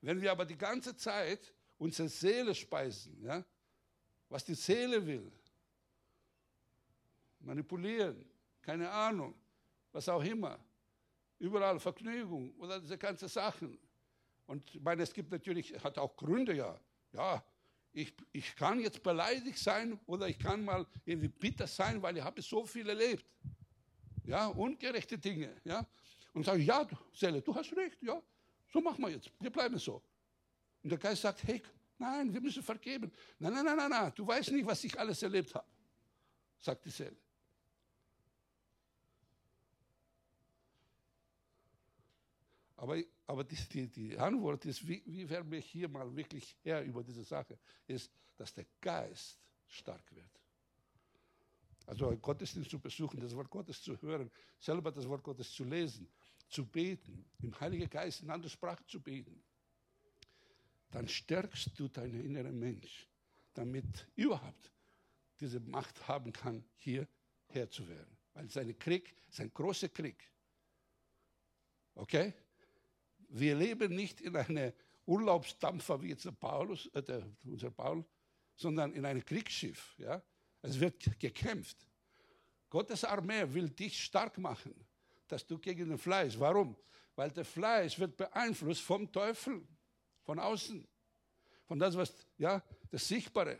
[0.00, 3.44] Wenn wir aber die ganze Zeit unsere Seele speisen, ja,
[4.28, 5.32] was die Seele will,
[7.40, 8.24] manipulieren,
[8.60, 9.34] keine Ahnung,
[9.92, 10.58] was auch immer,
[11.38, 13.78] überall Vergnügung oder diese ganzen Sachen.
[14.46, 16.78] Und ich meine, es gibt natürlich, hat auch Gründe ja,
[17.12, 17.44] ja,
[17.94, 22.22] ich, ich kann jetzt beleidigt sein oder ich kann mal irgendwie bitter sein, weil ich
[22.22, 23.24] habe so viel erlebt
[24.26, 25.86] ja, ungerechte Dinge, ja,
[26.32, 28.20] und sagen, ja, Seele, du hast recht, ja,
[28.72, 30.02] so machen wir jetzt, wir bleiben so.
[30.82, 31.62] Und der Geist sagt, hey,
[31.98, 33.10] nein, wir müssen vergeben.
[33.38, 35.66] Nein, nein, nein, nein, nein, du weißt nicht, was ich alles erlebt habe,
[36.58, 37.16] sagt die Seele.
[42.84, 46.84] Aber, aber die, die, die Antwort ist, wie, wie werden wir hier mal wirklich her
[46.84, 50.30] über diese Sache, ist, dass der Geist stark wird.
[51.86, 56.12] Also Gottesdienst zu besuchen, das Wort Gottes zu hören, selber das Wort Gottes zu lesen,
[56.46, 59.42] zu beten, im Heiligen Geist in anderer Sprache zu beten,
[60.90, 63.08] dann stärkst du deinen inneren Mensch,
[63.54, 64.70] damit überhaupt
[65.40, 68.14] diese Macht haben kann, hierher zu werden.
[68.34, 70.30] Weil sein Krieg ist ein großer Krieg.
[71.94, 72.34] Okay?
[73.36, 74.72] Wir leben nicht in einem
[75.06, 78.04] Urlaubsdampfer wie jetzt der Paulus, äh, der, unser Paul,
[78.54, 79.96] sondern in einem Kriegsschiff.
[79.98, 80.22] Ja?
[80.62, 81.76] Es wird gekämpft.
[82.70, 84.72] Gottes Armee will dich stark machen,
[85.26, 86.38] dass du gegen den Fleisch.
[86.38, 86.76] Warum?
[87.16, 89.66] Weil der Fleisch wird beeinflusst vom Teufel,
[90.22, 90.86] von außen,
[91.64, 93.58] von das, was, ja, das Sichtbare,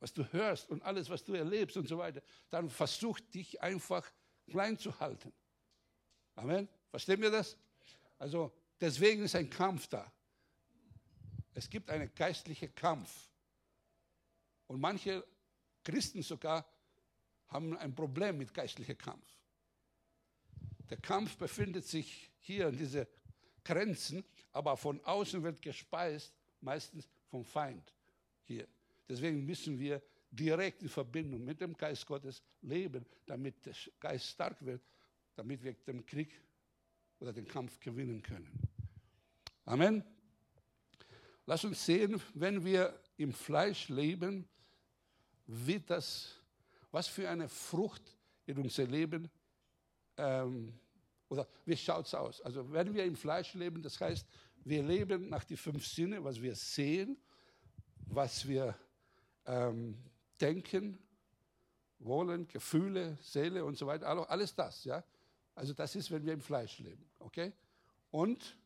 [0.00, 2.22] was du hörst und alles, was du erlebst und so weiter.
[2.48, 4.04] Dann versucht dich einfach
[4.48, 5.32] klein zu halten.
[6.34, 6.68] Amen.
[6.90, 7.56] Verstehen wir das?
[8.20, 10.12] Also deswegen ist ein Kampf da.
[11.54, 13.10] Es gibt einen geistlichen Kampf.
[14.66, 15.26] Und manche
[15.82, 16.70] Christen sogar
[17.48, 19.26] haben ein Problem mit geistlichem Kampf.
[20.90, 23.06] Der Kampf befindet sich hier in diesen
[23.64, 27.92] Grenzen, aber von außen wird gespeist, meistens vom Feind
[28.44, 28.68] hier.
[29.08, 34.62] Deswegen müssen wir direkt in Verbindung mit dem Geist Gottes leben, damit der Geist stark
[34.64, 34.82] wird,
[35.34, 36.38] damit wir den Krieg
[37.20, 38.48] oder den Kampf gewinnen können.
[39.64, 40.02] Amen.
[41.46, 44.48] Lass uns sehen, wenn wir im Fleisch leben,
[45.46, 46.40] wie das,
[46.90, 48.16] was für eine Frucht
[48.46, 49.30] in unser Leben,
[50.16, 50.78] ähm,
[51.28, 52.40] oder wie schaut es aus?
[52.40, 54.26] Also wenn wir im Fleisch leben, das heißt,
[54.64, 57.16] wir leben nach den fünf Sinne, was wir sehen,
[58.06, 58.76] was wir
[59.46, 59.96] ähm,
[60.40, 60.98] denken,
[61.98, 65.04] Wollen, Gefühle, Seele und so weiter, alles das, ja.
[65.54, 67.52] Also das ist, wenn wir im Fleisch leben, okay?
[68.10, 68.56] Und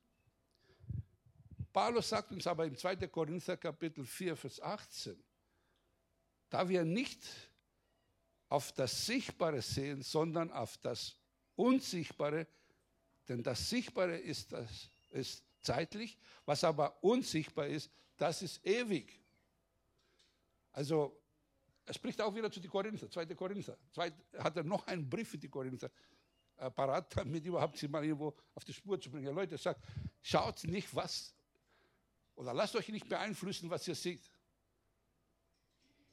[1.72, 2.96] Paulus sagt uns aber im 2.
[3.08, 5.22] Korinther Kapitel 4, Vers 18,
[6.48, 7.26] da wir nicht
[8.48, 11.16] auf das Sichtbare sehen, sondern auf das
[11.56, 12.46] Unsichtbare,
[13.28, 19.20] denn das Sichtbare ist, das, ist zeitlich, was aber unsichtbar ist, das ist ewig.
[20.72, 21.20] Also,
[21.86, 23.26] er spricht auch wieder zu den Korinther, 2.
[23.34, 23.76] Korinther.
[23.92, 25.90] Zweit, hat er noch einen Brief für die Korinther
[26.56, 29.34] äh, parat, damit überhaupt sie mal irgendwo auf die Spur zu bringen.
[29.34, 29.80] Leute, sagt,
[30.22, 31.34] schaut nicht, was,
[32.36, 34.30] oder lasst euch nicht beeinflussen, was ihr seht.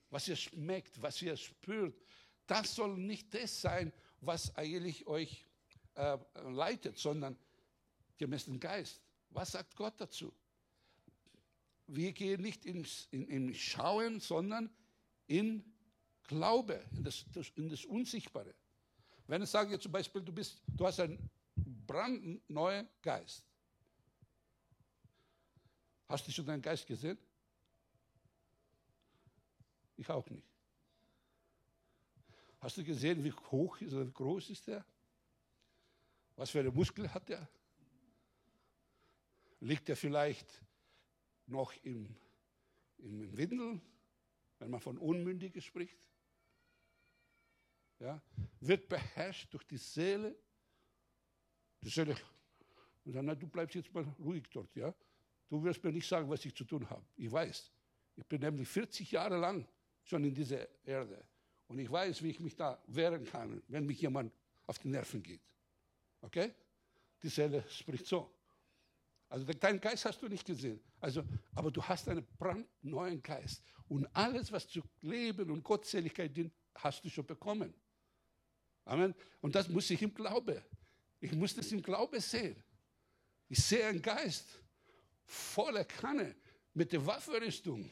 [0.10, 1.96] Was ihr schmeckt, was ihr spürt.
[2.46, 5.46] Das soll nicht das sein, was eigentlich euch
[5.96, 6.18] äh,
[6.50, 7.38] leitet, sondern
[8.18, 9.02] gemäß dem Geist.
[9.30, 10.34] Was sagt Gott dazu?
[11.88, 14.70] Wir gehen nicht ins, in, in Schauen, sondern
[15.28, 15.64] in
[16.24, 17.26] Glaube, in das,
[17.56, 18.54] in das Unsichtbare.
[19.32, 21.30] Wenn ich sage zum Beispiel, du, bist, du hast einen
[21.88, 23.46] brandneuen Geist.
[26.10, 27.18] Hast du schon deinen Geist gesehen?
[29.96, 30.46] Ich auch nicht.
[32.60, 34.84] Hast du gesehen, wie hoch ist oder wie groß ist der?
[36.36, 37.48] Was für eine Muskel hat er?
[39.62, 40.62] Liegt er vielleicht
[41.48, 42.14] noch im,
[42.98, 43.80] im Windel,
[44.60, 45.98] wenn man von Unmündigen spricht?
[48.02, 48.22] Ja?
[48.60, 50.36] Wird beherrscht durch die Seele.
[51.82, 52.16] Die Seele
[53.06, 54.93] und dann, na, du bleibst jetzt mal ruhig dort, ja?
[55.49, 57.06] Du wirst mir nicht sagen, was ich zu tun habe.
[57.16, 57.72] Ich weiß.
[58.16, 59.68] Ich bin nämlich 40 Jahre lang
[60.04, 61.26] schon in dieser Erde.
[61.68, 64.32] Und ich weiß, wie ich mich da wehren kann, wenn mich jemand
[64.68, 65.41] auf die Nerven geht.
[66.22, 66.54] Okay?
[67.24, 68.32] Die Seele spricht so.
[69.30, 70.80] Also deinen Geist hast du nicht gesehen.
[70.99, 71.24] Also,
[71.56, 73.64] aber du hast einen brandneuen Geist.
[73.88, 77.74] Und alles, was zu Leben und Gottseligkeit dient, hast du schon bekommen.
[78.86, 79.14] Amen.
[79.42, 80.64] Und das muss ich im Glaube.
[81.20, 82.62] Ich muss das im Glaube sehen.
[83.48, 84.48] Ich sehe einen Geist
[85.26, 86.36] voller Kanne
[86.74, 87.92] mit der Waffenrüstung.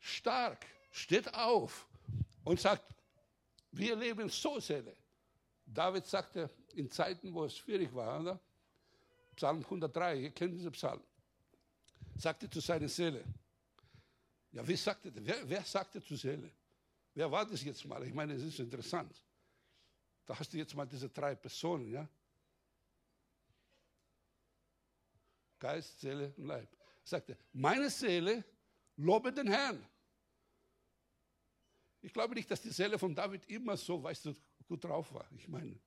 [0.00, 1.86] Stark, steht auf
[2.44, 2.94] und sagt,
[3.72, 4.96] wir leben so Seele.
[5.66, 8.40] David sagte in Zeiten, wo es schwierig war, oder?
[9.34, 11.02] Psalm 103, ihr kennt diesen Psalm,
[12.16, 13.24] sagte zu seiner Seele,
[14.52, 15.12] ja, wie sagte?
[15.16, 16.48] Wer, wer sagte zur Seele?
[17.12, 18.06] Wer war das jetzt mal?
[18.06, 19.20] Ich meine, es ist interessant.
[20.26, 22.08] Da hast du jetzt mal diese drei Personen, ja?
[25.58, 26.70] Geist, Seele und Leib.
[26.72, 28.44] Er sagte, meine Seele
[28.96, 29.84] lobe den Herrn.
[32.00, 34.34] Ich glaube nicht, dass die Seele von David immer so, weißt du,
[34.66, 35.26] gut drauf war.
[35.36, 35.78] Ich meine,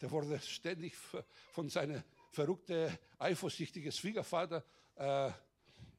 [0.00, 0.94] der wurde ständig
[1.52, 5.30] von seinem verrückten, eifersüchtigen Schwiegervater äh,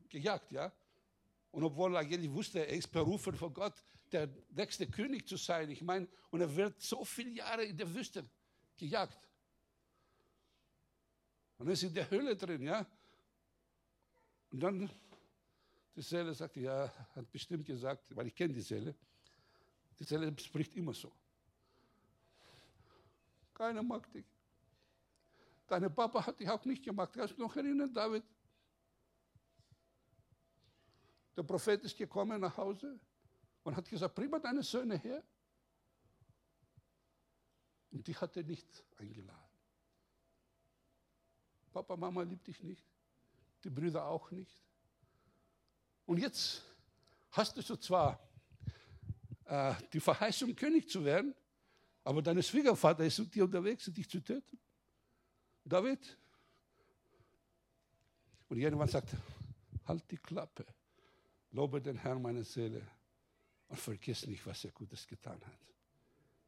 [0.07, 0.71] gejagt, ja.
[1.51, 5.69] Und obwohl er eigentlich wusste, er ist berufen von Gott, der nächste König zu sein.
[5.69, 8.27] Ich meine, und er wird so viele Jahre in der Wüste
[8.77, 9.19] gejagt.
[11.57, 12.85] Und er ist in der Höhle drin, ja.
[14.51, 14.89] Und dann,
[15.95, 18.95] die Seele sagte, ja, hat bestimmt gesagt, weil ich kenne die Seele,
[19.99, 21.11] die Seele spricht immer so.
[23.53, 24.25] Keiner mag dich.
[25.67, 27.11] Deine Papa hat dich auch nicht gemacht.
[27.13, 28.23] Kannst du noch erinnern, David?
[31.35, 32.99] Der Prophet ist gekommen nach Hause
[33.69, 35.23] und hat gesagt, bring mal deine Söhne her.
[37.91, 39.37] Und die hat er nicht eingeladen.
[41.71, 42.83] Papa, Mama liebt dich nicht.
[43.63, 44.59] Die Brüder auch nicht.
[46.07, 46.63] Und jetzt
[47.29, 48.19] hast du so zwar
[49.45, 51.35] äh, die Verheißung, König zu werden,
[52.03, 54.59] aber dein Schwiegervater ist mit dir unterwegs, dich zu töten.
[55.63, 56.17] David.
[58.47, 59.09] Und irgendwann sagt,
[59.85, 60.65] halt die Klappe,
[61.51, 62.98] lobe den Herrn meine Seele
[63.69, 65.59] und vergiss nicht, was er Gutes getan hat.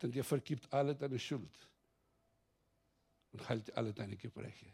[0.02, 1.70] Denn dir vergibt alle deine Schuld
[3.32, 4.74] und heilt alle deine Gebreche.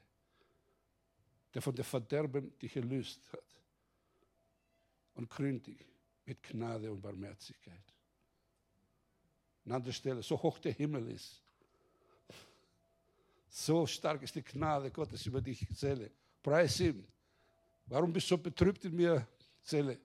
[1.54, 3.44] Der von der Verderben dich erlöst hat
[5.16, 5.86] und krönt dich
[6.26, 7.84] mit Gnade und Barmherzigkeit.
[9.66, 11.42] An anderer Stelle, so hoch der Himmel ist,
[13.50, 16.12] so stark ist die Gnade Gottes über dich, Seele.
[16.42, 17.06] Preis ihm.
[17.88, 19.28] Warum bist du so betrübt in mir,
[19.64, 20.00] Seele?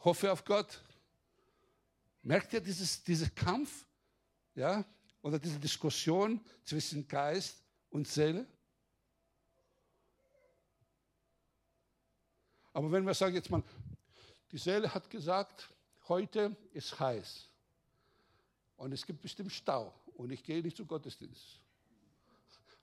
[0.00, 0.82] Hoffe auf Gott.
[2.24, 3.86] Merkt ihr dieses, diesen Kampf?
[4.54, 4.82] Ja?
[5.20, 8.46] Oder diese Diskussion zwischen Geist und Seele?
[12.72, 13.62] Aber wenn wir sagen jetzt mal,
[14.50, 15.68] die Seele hat gesagt,
[16.08, 17.48] heute ist heiß.
[18.76, 19.94] Und es gibt bestimmt Stau.
[20.14, 21.60] Und ich gehe nicht zu Gottesdienst.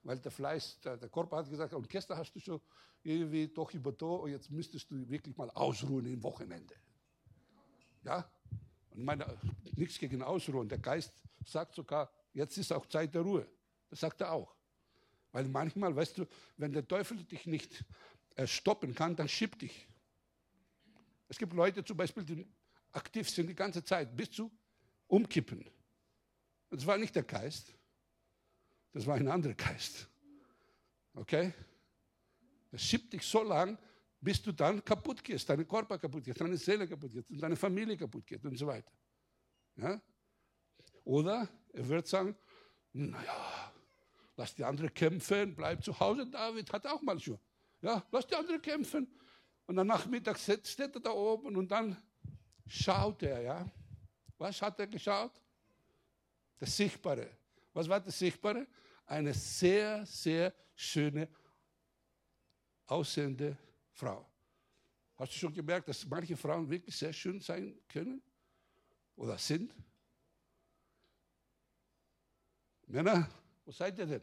[0.04, 2.60] Weil der Fleiß, der, der Körper hat gesagt, und gestern hast du schon
[3.02, 6.74] irgendwie doch übertan und jetzt müsstest du wirklich mal ausruhen im Wochenende.
[8.04, 8.30] Ja?
[8.94, 9.38] Und meine,
[9.76, 10.68] nichts gegen Ausruhen.
[10.68, 11.12] Der Geist
[11.44, 13.46] sagt sogar, jetzt ist auch Zeit der Ruhe.
[13.88, 14.54] Das sagt er auch.
[15.32, 16.26] Weil manchmal, weißt du,
[16.56, 17.84] wenn der Teufel dich nicht
[18.36, 19.88] äh, stoppen kann, dann schiebt dich.
[21.28, 22.46] Es gibt Leute zum Beispiel, die
[22.92, 24.50] aktiv sind die ganze Zeit bis zu
[25.06, 25.64] umkippen.
[26.68, 27.74] Das war nicht der Geist,
[28.92, 30.08] das war ein anderer Geist.
[31.14, 31.52] Okay?
[32.70, 33.78] Das schiebt dich so lang,
[34.22, 37.96] bis du dann kaputt gehst, deine Körper kaputt geht, deine Seele kaputt geht, deine Familie
[37.96, 38.92] kaputt geht und so weiter.
[39.76, 40.00] Ja?
[41.04, 42.36] Oder er wird sagen,
[42.92, 43.72] naja,
[44.36, 46.26] lass die anderen kämpfen, bleib zu Hause.
[46.26, 47.38] David hat auch mal schon.
[47.80, 49.08] Ja, lass die anderen kämpfen.
[49.66, 51.96] Und dann Nachmittag steht er da oben und dann
[52.66, 53.70] schaut er, ja.
[54.38, 55.32] Was hat er geschaut?
[56.58, 57.28] Das Sichtbare.
[57.72, 58.68] Was war das Sichtbare?
[59.06, 61.28] Eine sehr, sehr schöne,
[62.86, 63.56] aussehende
[64.02, 64.26] Frau.
[65.14, 68.20] Hast du schon gemerkt, dass manche Frauen wirklich sehr schön sein können?
[69.14, 69.72] Oder sind?
[72.88, 73.28] Männer,
[73.64, 74.22] wo seid ihr denn?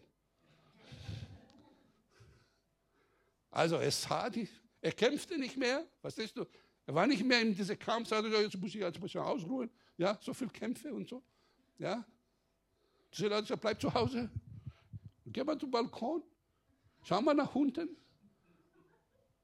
[3.52, 4.50] Also er sah die,
[4.82, 6.46] er kämpfte nicht mehr, verstehst du?
[6.86, 9.72] Er war nicht mehr in diese Kampf, sagte, jetzt muss ich jetzt muss ich ausruhen.
[9.96, 11.24] Ja, so viel Kämpfe und so.
[11.78, 12.06] Ja.
[13.14, 14.30] Diese Leute bleib zu Hause.
[15.26, 16.22] Geh mal zum Balkon.
[17.04, 17.96] Schau mal nach unten.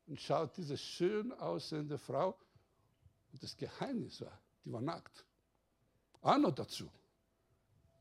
[0.08, 2.38] Und schaut diese schön aussehende Frau.
[3.32, 5.26] Und das Geheimnis war, die war nackt.
[6.22, 6.90] Auch noch dazu.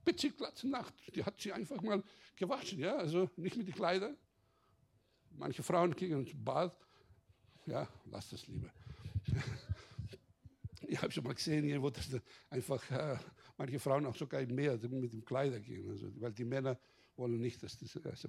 [0.05, 0.95] Bitchiglatze Nacht.
[1.15, 2.03] Die hat sie einfach mal
[2.37, 4.17] gewaschen, ja, also nicht mit den Kleidern.
[5.31, 6.77] Manche Frauen gehen ins Bad.
[7.67, 8.71] Ja, lass das lieber.
[10.87, 12.09] ich habe schon mal gesehen, wo das
[12.51, 13.17] einfach äh,
[13.57, 16.79] manche Frauen auch sogar im Meer mit dem Kleider gehen, also, weil die Männer
[17.17, 18.29] wollen nicht, dass das also,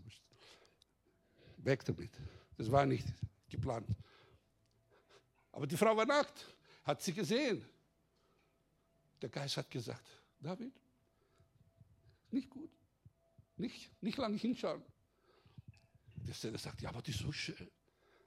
[1.58, 2.12] weg damit.
[2.58, 3.06] Das war nicht
[3.50, 3.88] geplant.
[5.52, 6.46] Aber die Frau war nackt,
[6.84, 7.66] hat sie gesehen.
[9.22, 10.06] Der Geist hat gesagt,
[10.40, 10.74] David,
[12.32, 12.72] nicht gut.
[13.58, 14.84] Nicht, nicht lange hinschauen.
[16.16, 17.72] Der Stelle sagt, ja, aber die ist so schön.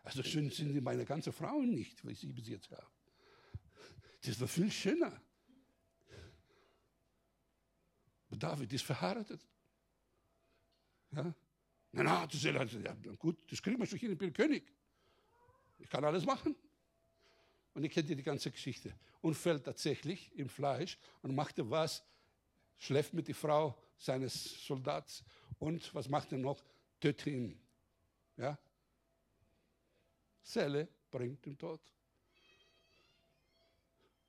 [0.05, 2.87] Also schön sind meine ganzen Frauen nicht, wie ich sie bis jetzt habe.
[4.23, 5.21] Ist doch viel schöner.
[8.29, 9.47] Aber David ist verheiratet.
[11.11, 11.35] Ja?
[11.93, 14.71] Na, na, das ist ja, gut, das kriegen wir schon hin, ich bin König.
[15.79, 16.55] Ich kann alles machen.
[17.75, 18.93] Und ich kenne die ganze Geschichte.
[19.21, 22.03] Und fällt tatsächlich im Fleisch und machte was,
[22.79, 25.25] schläft mit der Frau seines Soldats
[25.59, 26.63] und was macht er noch?
[27.01, 27.61] Tötet ihn.
[28.37, 28.59] Ja?
[30.43, 31.81] Zelle bringt den Tod.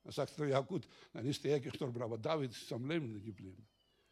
[0.02, 3.66] Dann sagt er, ja gut, dann ist er gestorben, aber David ist am Leben geblieben.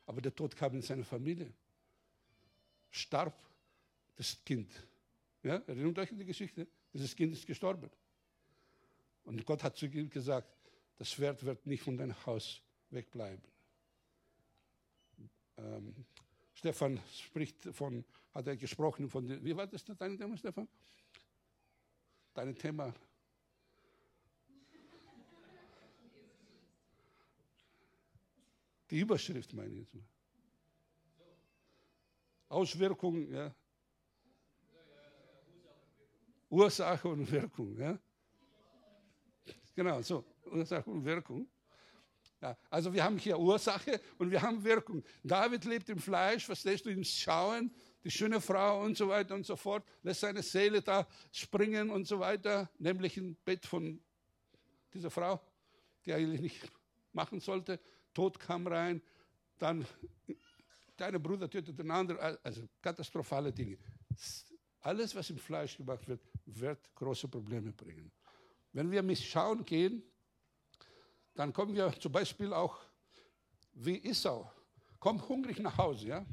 [0.06, 1.52] Aber der Tod kam in seine Familie.
[2.90, 3.34] Starb
[4.16, 4.70] das Kind.
[5.42, 6.66] Ja, erinnert euch an die Geschichte?
[6.92, 7.90] Dieses Kind ist gestorben.
[9.24, 10.48] Und Gott hat zu ihm gesagt,
[10.96, 13.42] das Schwert wird nicht von deinem Haus wegbleiben.
[15.58, 16.06] Ähm,
[16.54, 20.68] Stefan spricht von, hat er gesprochen von, wie war das dein Thema, Stefan?
[22.34, 22.94] Dein Thema.
[28.90, 30.04] Die Überschrift meine ich jetzt mal.
[32.48, 33.54] Auswirkung, ja.
[36.48, 37.98] Ursache und Wirkung, ja.
[39.74, 41.48] Genau, so, Ursache und Wirkung.
[42.40, 45.02] Ja, also wir haben hier Ursache und wir haben Wirkung.
[45.24, 47.72] David lebt im Fleisch, verstehst du, im Schauen,
[48.04, 52.06] die schöne Frau und so weiter und so fort, lässt seine Seele da springen und
[52.06, 54.00] so weiter, nämlich im Bett von
[54.94, 55.40] dieser Frau,
[56.06, 56.72] die eigentlich nicht
[57.12, 57.80] machen sollte.
[58.14, 59.02] Tod kam rein,
[59.58, 59.84] dann
[60.96, 63.78] deine Bruder tötet den anderen, also katastrophale Dinge.
[64.80, 66.20] Alles, was im Fleisch gemacht wird,
[66.56, 68.10] wird große Probleme bringen.
[68.72, 70.02] Wenn wir mit Schauen gehen,
[71.34, 72.78] dann kommen wir zum Beispiel auch
[73.72, 74.50] wie Isau.
[74.98, 76.26] Kommt hungrig nach Hause, ja?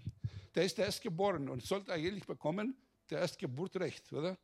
[0.53, 2.76] Der ist erst geboren und sollte eigentlich bekommen
[3.09, 4.38] der Erstgeburtrecht, oder?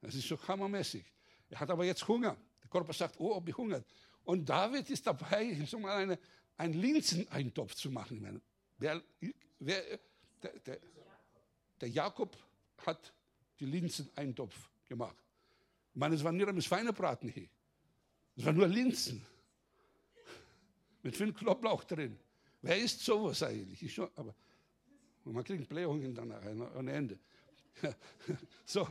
[0.00, 1.04] Das ist so hammermäßig.
[1.50, 2.36] Er hat aber jetzt Hunger.
[2.62, 3.84] Der Körper sagt, oh, ob ich hungert.
[4.24, 6.18] Und David ist dabei, so mal eine,
[6.56, 8.40] einen Linseneintopf zu machen.
[8.78, 9.02] Wer,
[9.58, 9.98] wer,
[10.42, 10.78] der, der,
[11.80, 12.36] der, Jakob
[12.86, 13.12] hat
[13.58, 15.16] die Linseneintopf gemacht.
[15.94, 17.48] Ich meine, es war nur ein Schweinebraten hier.
[18.36, 19.24] Es war nur Linsen
[21.02, 22.18] mit viel Knoblauch drin.
[22.62, 23.82] Wer isst sowas eigentlich?
[23.82, 24.34] Ich schon, aber
[25.24, 26.42] man kriegt Blähungen danach,
[26.76, 27.18] ohne Ende.
[28.64, 28.88] so,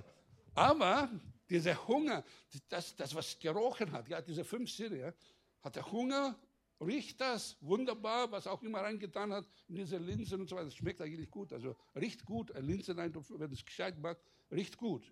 [0.53, 1.09] aber
[1.49, 2.23] dieser Hunger,
[2.69, 5.13] das, das was gerochen hat, ja, diese fünf Sinne, ja,
[5.61, 6.37] hat der Hunger,
[6.81, 10.65] riecht das wunderbar, was auch immer reingetan hat in diese Linsen und so weiter.
[10.65, 14.17] Das schmeckt eigentlich gut, also riecht gut, ein Linseneintopf, wenn es gescheit macht,
[14.51, 15.11] riecht gut.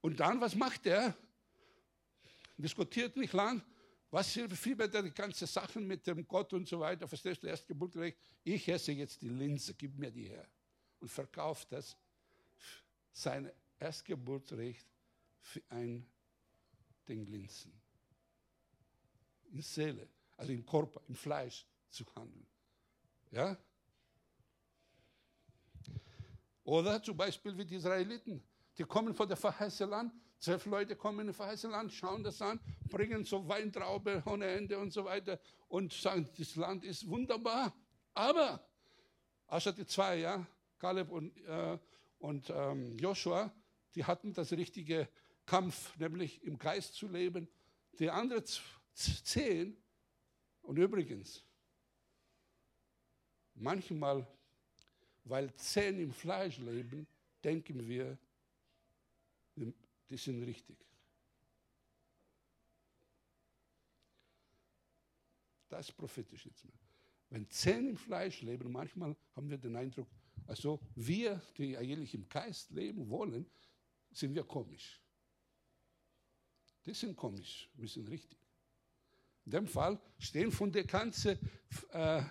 [0.00, 1.16] Und dann, was macht er?
[2.56, 3.62] Diskutiert nicht lang,
[4.12, 8.68] Was vielmehr die ganze Sachen mit dem Gott und so weiter, verstehst du, Erstgeburtrecht, ich
[8.68, 10.48] esse jetzt die Linse, gib mir die her.
[10.98, 11.96] Und verkauft das,
[13.12, 14.86] sein Erstgeburtrecht
[15.40, 16.04] für ein
[17.08, 17.72] Ding Linsen.
[19.52, 22.46] In Seele, also im Körper, im Fleisch zu handeln.
[23.30, 23.56] Ja?
[26.64, 28.42] Oder zum Beispiel wie die Israeliten,
[28.80, 32.40] die kommen von der verheißenen Land, zwölf Leute kommen in das verheißene Land, schauen das
[32.40, 32.58] an,
[32.88, 37.74] bringen so Weintraube ohne Ende und so weiter und sagen, das Land ist wunderbar.
[38.14, 38.66] Aber,
[39.48, 40.46] außer die zwei, ja,
[40.78, 41.78] Kaleb und, äh,
[42.20, 43.52] und ähm, Joshua,
[43.94, 45.10] die hatten das richtige
[45.44, 47.48] Kampf, nämlich im Geist zu leben.
[47.98, 48.44] Die anderen
[48.94, 49.76] zehn,
[50.62, 51.44] und übrigens,
[53.52, 54.26] manchmal,
[55.24, 57.06] weil zehn im Fleisch leben,
[57.44, 58.16] denken wir,
[59.56, 60.78] die sind richtig.
[65.68, 66.74] Das ist prophetisch jetzt mal.
[67.30, 70.08] Wenn zehn im Fleisch leben, manchmal haben wir den Eindruck,
[70.46, 73.48] also wir, die eigentlich im Geist leben wollen,
[74.10, 75.00] sind wir komisch.
[76.84, 78.38] Die sind komisch, wir sind richtig.
[79.44, 81.38] In dem Fall stehen von der ganzen
[81.90, 82.22] äh,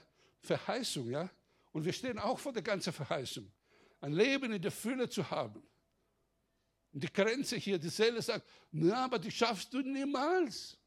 [0.41, 1.29] Verheißung, ja,
[1.71, 3.49] und wir stehen auch vor der ganzen Verheißung,
[4.01, 5.63] ein Leben in der Fülle zu haben.
[6.91, 10.77] Und die Grenze hier, die Seele sagt, na, aber die schaffst du niemals.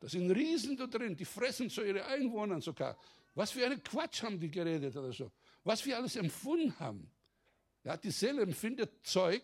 [0.00, 2.96] Da sind Riesen da drin, die fressen so ihre Einwohner sogar.
[3.34, 5.30] Was für einen Quatsch haben die geredet oder so.
[5.64, 7.10] Was wir alles empfunden haben.
[7.84, 9.42] Ja, die Seele empfindet Zeug,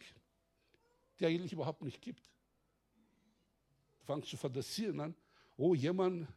[1.19, 2.25] die eigentlich überhaupt nicht gibt.
[4.01, 5.15] Du fangst zu fantasieren an,
[5.57, 6.29] oh, jemand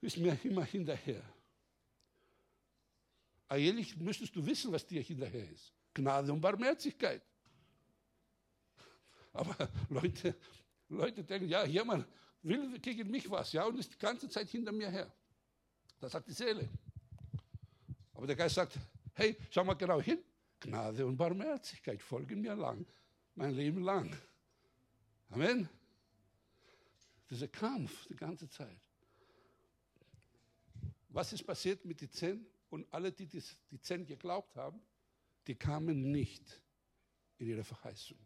[0.00, 1.22] ist mir immer hinterher.
[3.48, 5.72] Eigentlich müsstest du wissen, was dir hinterher ist.
[5.94, 7.22] Gnade und Barmherzigkeit.
[9.32, 9.56] Aber
[9.88, 10.36] Leute,
[10.88, 12.06] Leute denken, ja, jemand
[12.42, 15.10] will gegen mich was, ja, und ist die ganze Zeit hinter mir her.
[16.00, 16.68] Das sagt die Seele.
[18.14, 18.78] Aber der Geist sagt,
[19.14, 20.18] hey, schau mal genau hin.
[20.60, 22.86] Gnade und Barmherzigkeit folgen mir lang,
[23.34, 24.16] mein Leben lang.
[25.30, 25.68] Amen.
[27.28, 28.78] Dieser Kampf die ganze Zeit.
[31.08, 32.46] Was ist passiert mit den zehn?
[32.70, 34.80] Und alle, die die zehn geglaubt haben,
[35.46, 36.60] die kamen nicht
[37.38, 38.18] in ihre Verheißung.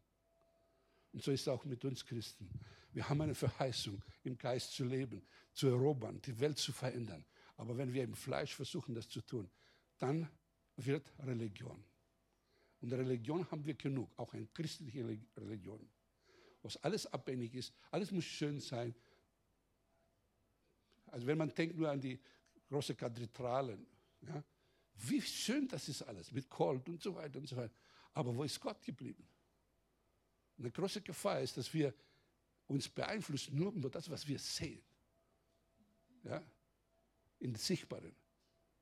[1.17, 2.47] Und so ist es auch mit uns Christen.
[2.93, 7.25] Wir haben eine Verheißung, im Geist zu leben, zu erobern, die Welt zu verändern.
[7.57, 9.51] Aber wenn wir im Fleisch versuchen, das zu tun,
[9.97, 10.29] dann
[10.77, 11.83] wird Religion.
[12.83, 15.07] Und Religion haben wir genug, auch eine christliche
[15.39, 15.89] Religion,
[16.61, 18.95] was alles abhängig ist, alles muss schön sein.
[21.07, 22.21] Also wenn man denkt nur an die
[22.69, 23.87] großen Kathedralen,
[24.21, 24.45] ja,
[24.97, 27.75] wie schön das ist alles, mit Gold und so weiter und so weiter.
[28.13, 29.27] Aber wo ist Gott geblieben?
[30.59, 31.93] Eine große Gefahr ist, dass wir
[32.67, 34.83] uns beeinflussen nur über das, was wir sehen.
[36.25, 36.43] Ja?
[37.39, 38.15] In das Sichtbaren.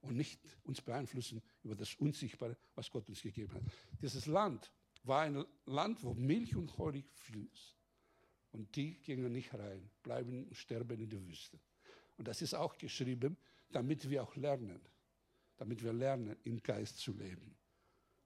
[0.00, 3.62] Und nicht uns beeinflussen über das Unsichtbare, was Gott uns gegeben hat.
[4.00, 4.70] Dieses Land
[5.02, 7.76] war ein Land, wo Milch und Honig fließt.
[8.52, 11.58] Und die gingen nicht rein, bleiben und sterben in der Wüste.
[12.16, 13.36] Und das ist auch geschrieben,
[13.70, 14.80] damit wir auch lernen.
[15.56, 17.56] Damit wir lernen, im Geist zu leben.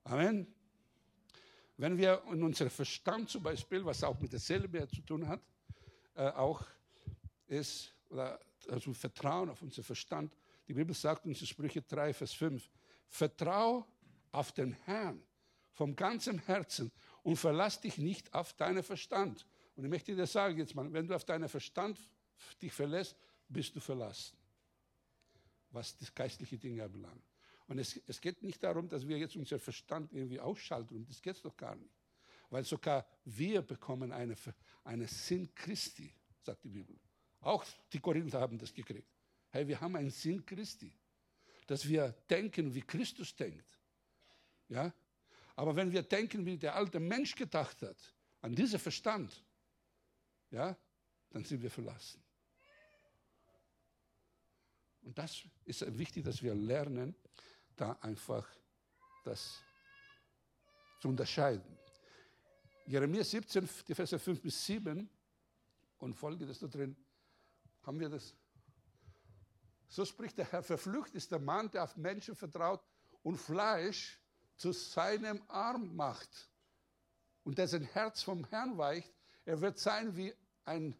[0.03, 0.47] Amen.
[1.79, 5.41] Wenn wir in unserem Verstand zum Beispiel, was auch mit der Seele zu tun hat,
[6.13, 6.61] äh, auch
[7.47, 10.35] ist, oder also Vertrauen auf unseren Verstand.
[10.67, 12.69] Die Bibel sagt uns in Sprüche 3, Vers 5,
[13.07, 13.87] vertrau
[14.33, 15.23] auf den Herrn
[15.71, 16.91] vom ganzen Herzen
[17.23, 19.47] und verlass dich nicht auf deinen Verstand.
[19.77, 21.97] Und ich möchte dir sagen jetzt mal, wenn du auf deinen Verstand
[22.61, 23.15] dich verlässt,
[23.47, 24.35] bist du verlassen,
[25.71, 27.28] was das geistliche Dinge anbelangt.
[27.69, 31.05] Und es, es geht nicht darum, dass wir jetzt unseren Verstand irgendwie ausschalten.
[31.05, 31.93] Das geht doch gar nicht.
[32.49, 34.35] Weil sogar wir bekommen eine,
[34.83, 36.11] eine Sinn Christi,
[36.41, 36.99] sagt die Bibel.
[37.41, 37.63] Auch
[37.93, 39.07] die Korinther haben das gekriegt.
[39.49, 40.91] Hey, wir haben einen Sinn Christi.
[41.67, 43.79] Dass wir denken, wie Christus denkt.
[44.67, 44.91] Ja?
[45.55, 49.43] Aber wenn wir denken, wie der alte Mensch gedacht hat, an diesen Verstand,
[50.49, 50.75] ja,
[51.29, 52.23] dann sind wir verlassen.
[55.03, 57.15] Und das ist wichtig, dass wir lernen,
[57.79, 58.47] da einfach
[59.23, 59.61] das
[60.99, 61.77] zu unterscheiden.
[62.85, 65.09] Jeremia 17, die Verse 5 bis 7
[65.99, 66.95] und folgendes da drin,
[67.83, 68.35] haben wir das.
[69.87, 72.83] So spricht der Herr, verflucht ist der Mann, der auf Menschen vertraut
[73.23, 74.19] und Fleisch
[74.55, 76.49] zu seinem Arm macht
[77.43, 79.13] und der sein Herz vom Herrn weicht.
[79.45, 80.33] Er wird sein wie
[80.65, 80.95] ein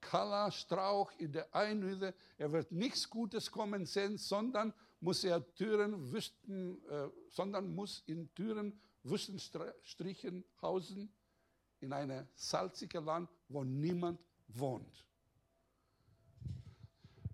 [0.00, 2.14] kahler Strauch in der Einöde.
[2.38, 4.74] Er wird nichts Gutes kommen sehen, sondern
[5.04, 11.12] muss er Türen, Wüsten, äh, sondern muss in Türen, Wüstenstrichen hausen,
[11.80, 15.06] in einem salzigen Land, wo niemand wohnt.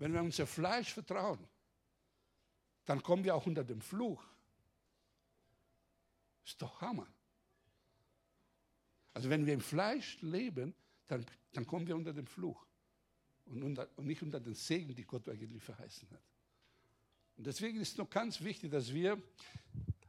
[0.00, 1.46] Wenn wir unser Fleisch vertrauen,
[2.86, 4.24] dann kommen wir auch unter dem Fluch.
[6.44, 7.06] Ist doch Hammer.
[9.14, 10.74] Also wenn wir im Fleisch leben,
[11.06, 12.66] dann, dann kommen wir unter den Fluch
[13.44, 16.29] und, unter, und nicht unter den Segen, die Gott eigentlich verheißen hat.
[17.40, 19.18] Und deswegen ist es noch ganz wichtig, dass wir,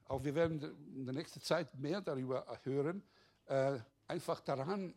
[0.10, 0.62] auch wir werden
[0.94, 3.02] in der nächsten Zeit mehr darüber hören,
[3.46, 4.94] äh, einfach daran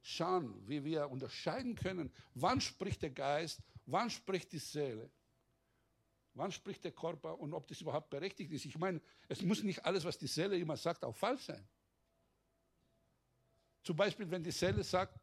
[0.00, 5.10] schauen, wie wir unterscheiden können, wann spricht der Geist, wann spricht die Seele,
[6.34, 8.64] wann spricht der Körper und ob das überhaupt berechtigt ist.
[8.64, 11.66] Ich meine, es muss nicht alles, was die Seele immer sagt, auch falsch sein.
[13.82, 15.18] Zum Beispiel, wenn die Seele sagt,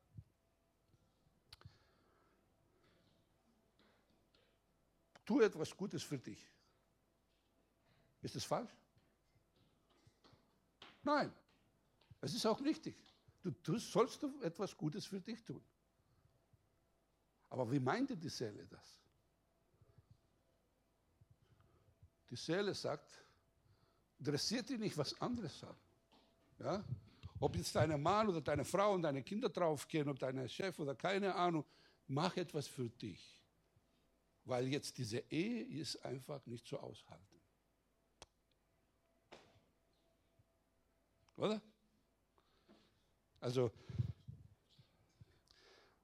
[5.26, 6.40] tu etwas Gutes für dich.
[8.22, 8.72] Ist das falsch?
[11.04, 11.32] Nein,
[12.22, 12.96] es ist auch richtig.
[13.42, 15.62] Du, du sollst etwas Gutes für dich tun.
[17.50, 19.00] Aber wie meinte die Seele das?
[22.30, 23.12] Die Seele sagt,
[24.18, 25.78] interessiert dich nicht, was andere sagen.
[26.60, 26.84] Ja?
[27.40, 30.96] Ob jetzt dein Mann oder deine Frau und deine Kinder draufgehen, ob dein Chef oder
[30.96, 31.66] keine Ahnung,
[32.08, 33.43] mach etwas für dich.
[34.46, 37.42] Weil jetzt diese Ehe ist einfach nicht zu aushalten.
[41.38, 41.62] Oder?
[43.40, 43.72] Also,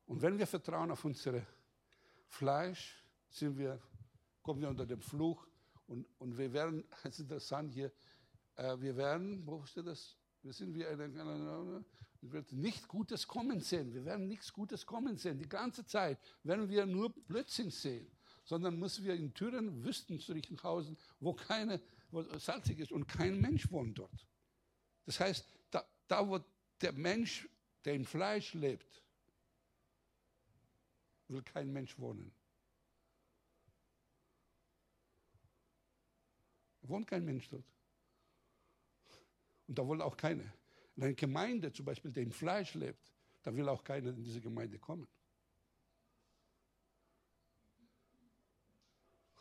[0.06, 1.46] und wenn wir vertrauen auf unser
[2.28, 3.80] Fleisch, sind wir,
[4.42, 5.48] kommen wir unter den Fluch
[5.88, 7.92] und, und wir werden, es ist interessant hier,
[8.56, 10.18] äh, wir werden, wo steht das?
[10.42, 11.14] Wir sind wie eine,
[12.22, 13.94] wir werden nicht Gutes kommen sehen.
[13.94, 15.38] Wir werden nichts Gutes kommen sehen.
[15.38, 18.10] Die ganze Zeit werden wir nur Blödsinn sehen.
[18.50, 21.80] Sondern müssen wir in Türen, Wüsten zu Riechenhausen, wo keine,
[22.10, 24.28] wo salzig ist und kein Mensch wohnt dort.
[25.06, 26.40] Das heißt, da, da wo
[26.82, 27.48] der Mensch,
[27.86, 29.04] der im Fleisch lebt,
[31.28, 32.32] will kein Mensch wohnen.
[36.82, 37.72] Wohnt kein Mensch dort.
[39.68, 40.52] Und da wollen auch keine.
[40.96, 44.42] In einer Gemeinde zum Beispiel, der im Fleisch lebt, da will auch keiner in diese
[44.42, 45.08] Gemeinde kommen.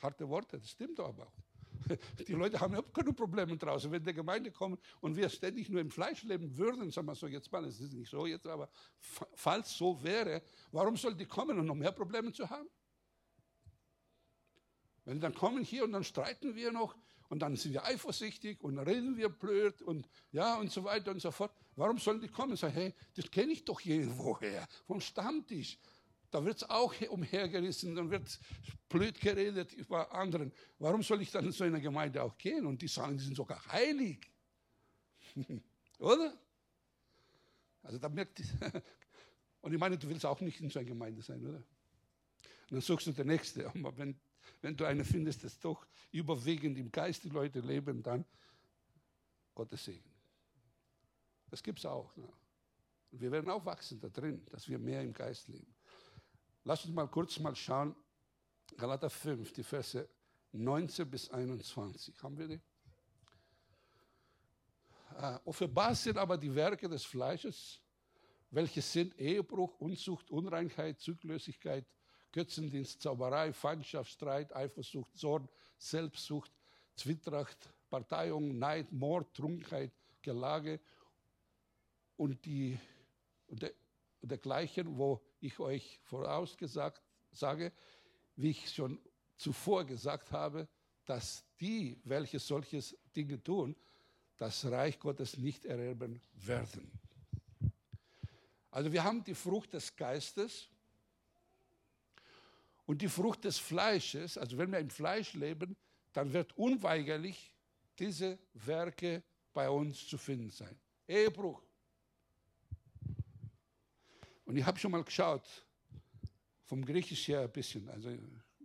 [0.02, 1.32] Harte Worte, das stimmt aber auch.
[2.26, 3.90] Die Leute haben überhaupt keine Probleme draußen.
[3.90, 7.26] Wenn die Gemeinde kommen und wir ständig nur im Fleisch leben würden, sagen wir so
[7.26, 8.68] jetzt mal, es ist nicht so jetzt, aber
[9.34, 10.42] falls so wäre,
[10.72, 12.68] warum soll die kommen und noch mehr Probleme zu haben?
[15.04, 16.94] Wenn die dann kommen hier und dann streiten wir noch
[17.28, 21.10] und dann sind wir eifersüchtig und dann reden wir blöd und ja und so weiter
[21.10, 21.52] und so fort.
[21.76, 25.78] Warum sollen die kommen sagen, hey, das kenne ich doch irgendwoher, vom Stammtisch.
[26.30, 28.38] Da wird es auch umhergerissen, dann wird
[28.88, 30.52] blöd geredet über anderen.
[30.78, 32.66] Warum soll ich dann in so eine Gemeinde auch gehen?
[32.66, 34.30] Und die sagen, die sind sogar heilig.
[35.98, 36.38] oder?
[37.82, 38.42] Also da merkt
[39.60, 41.58] Und ich meine, du willst auch nicht in so einer Gemeinde sein, oder?
[41.58, 43.66] Und dann suchst du der Nächste.
[43.74, 44.18] Aber wenn
[44.60, 48.24] wenn du eine findest, das doch überwiegend im Geist die Leute leben, dann
[49.54, 50.10] Gottes Segen.
[51.48, 52.14] Das gibt es auch.
[52.16, 52.28] Ne?
[53.10, 55.74] Und wir werden auch wachsen da drin, dass wir mehr im Geist leben.
[56.68, 57.96] Lass uns mal kurz mal schauen,
[58.76, 60.06] Galater 5, die Verse
[60.52, 62.22] 19 bis 21.
[62.22, 62.60] Haben wir die?
[65.16, 67.80] Äh, offenbar sind aber die Werke des Fleisches,
[68.50, 71.86] welche sind Ehebruch, Unzucht, Unreinheit, Zügellosigkeit,
[72.32, 75.48] Götzendienst, Zauberei, Feindschaft, Streit, Eifersucht, Zorn,
[75.78, 76.52] Selbstsucht,
[76.96, 80.80] Zwittracht, Parteiung, Neid, Mord, Trunkenheit, Gelage
[82.18, 82.78] und, die,
[83.46, 83.72] und, der,
[84.20, 87.72] und dergleichen, wo ich euch vorausgesagt sage,
[88.36, 89.00] wie ich schon
[89.36, 90.68] zuvor gesagt habe,
[91.04, 93.76] dass die, welche solches Dinge tun,
[94.36, 96.90] das Reich Gottes nicht ererben werden.
[98.70, 100.68] Also wir haben die Frucht des Geistes,
[102.88, 105.76] und die Frucht des Fleisches, also wenn wir im Fleisch leben,
[106.14, 107.52] dann wird unweigerlich
[107.98, 109.22] diese Werke
[109.52, 110.74] bei uns zu finden sein.
[111.06, 111.62] Ehebruch.
[114.48, 115.46] Und ich habe schon mal geschaut,
[116.64, 118.16] vom Griechisch her ein bisschen, also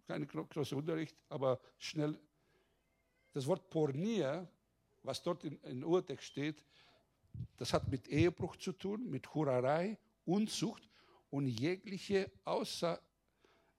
[0.08, 2.18] kein großer Unterricht, aber schnell.
[3.34, 4.48] Das Wort Pornia,
[5.02, 6.64] was dort in, in Urtext steht,
[7.58, 10.88] das hat mit Ehebruch zu tun, mit Hurerei, Unzucht
[11.30, 13.02] und jegliche außer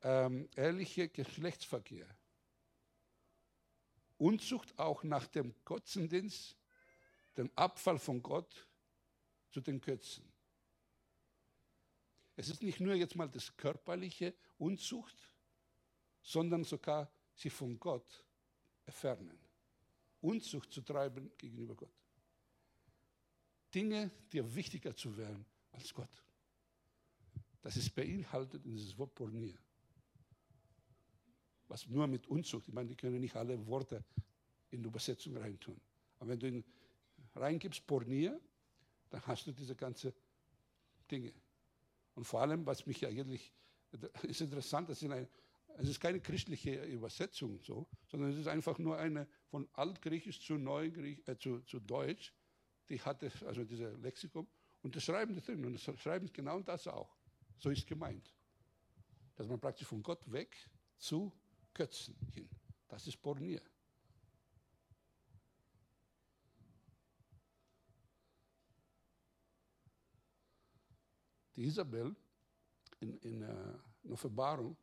[0.02, 2.07] ähm, Geschlechtsverkehr.
[4.18, 6.55] Unzucht auch nach dem Götzendienst,
[7.38, 8.68] dem Abfall von Gott
[9.50, 10.34] zu den Götzen.
[12.37, 15.16] Es ist nicht nur jetzt mal das körperliche Unzucht,
[16.22, 18.24] sondern sogar sich von Gott
[18.87, 19.39] entfernen.
[20.20, 21.93] Unzucht zu treiben gegenüber Gott.
[23.74, 26.22] Dinge, dir wichtiger zu werden als Gott.
[27.61, 29.59] Das ist beinhaltet in dieses Wort Pornier.
[31.66, 34.05] was nur mit Unzucht, ich meine, die können nicht alle Worte
[34.70, 35.80] in die Übersetzung reintun.
[36.18, 36.64] Aber wenn du ihn
[37.35, 38.41] reingibst, Pornier,
[39.11, 40.12] dann hast du diese ganzen
[41.11, 41.32] Dinge.
[42.15, 43.53] Und vor allem, was mich eigentlich,
[44.23, 45.29] ist interessant, das ein,
[45.77, 50.55] es ist keine christliche Übersetzung so, sondern es ist einfach nur eine von Altgriechisch zu,
[50.55, 52.33] Neugriechisch, äh, zu, zu Deutsch.
[52.89, 54.47] Die hatte also dieses Lexikon
[54.83, 57.17] und das schreiben das drin und das schreiben genau das auch.
[57.59, 58.33] So ist gemeint.
[59.37, 60.57] Dass man praktisch von Gott weg
[60.99, 61.33] zu
[61.73, 62.49] Götzen hin.
[62.89, 63.62] Das ist Pornier.
[71.57, 72.14] Die Isabel
[73.00, 73.42] in, in,
[74.02, 74.76] in Offenbarung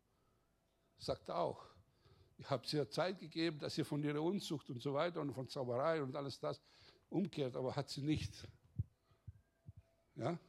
[0.98, 1.66] sagt auch,
[2.38, 5.48] ich habe ihr Zeit gegeben, dass sie von ihrer Unzucht und so weiter und von
[5.48, 6.62] Zauberei und alles das
[7.10, 8.48] umkehrt, aber hat sie nicht.
[10.16, 10.40] Ja?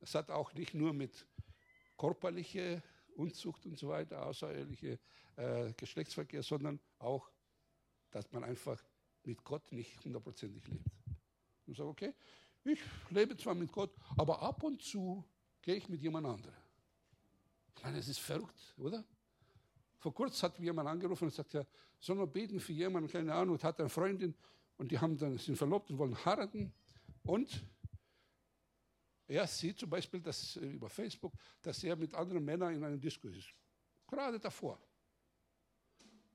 [0.00, 1.26] Es hat auch nicht nur mit
[1.96, 2.82] körperlicher
[3.14, 4.98] Unzucht und so weiter, außereheliche
[5.36, 7.30] äh, Geschlechtsverkehr, sondern auch,
[8.10, 8.82] dass man einfach
[9.22, 10.86] mit Gott nicht hundertprozentig lebt.
[11.66, 12.14] Und sagt, okay,
[12.64, 12.80] ich
[13.10, 15.24] lebe zwar mit Gott, aber ab und zu
[15.62, 16.54] gehe ich mit jemand anderem.
[17.76, 19.04] Ich meine, es ist verrückt, oder?
[19.98, 21.64] Vor kurzem hat mir jemand angerufen und sagt, ja,
[21.98, 24.34] soll man beten für jemanden, keine Ahnung, und hat eine Freundin
[24.76, 26.72] und die haben dann, sind verlobt und wollen heiraten.
[27.24, 27.62] Und
[29.26, 31.32] er sieht zum Beispiel dass, äh, über Facebook,
[31.62, 33.54] dass er mit anderen Männern in einem Disco ist.
[34.06, 34.80] Gerade davor.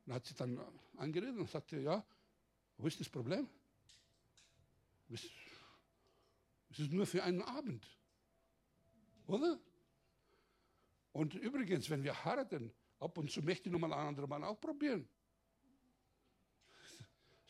[0.06, 0.60] Und hat sie dann
[0.96, 2.06] angeredet und sagte, ja,
[2.78, 3.50] wo ist das Problem?
[6.76, 7.88] Es ist nur für einen Abend.
[9.28, 9.58] Oder?
[11.14, 14.60] Und übrigens, wenn wir heiraten, ab und zu möchte ich nochmal einen anderen Mann auch
[14.60, 15.08] probieren.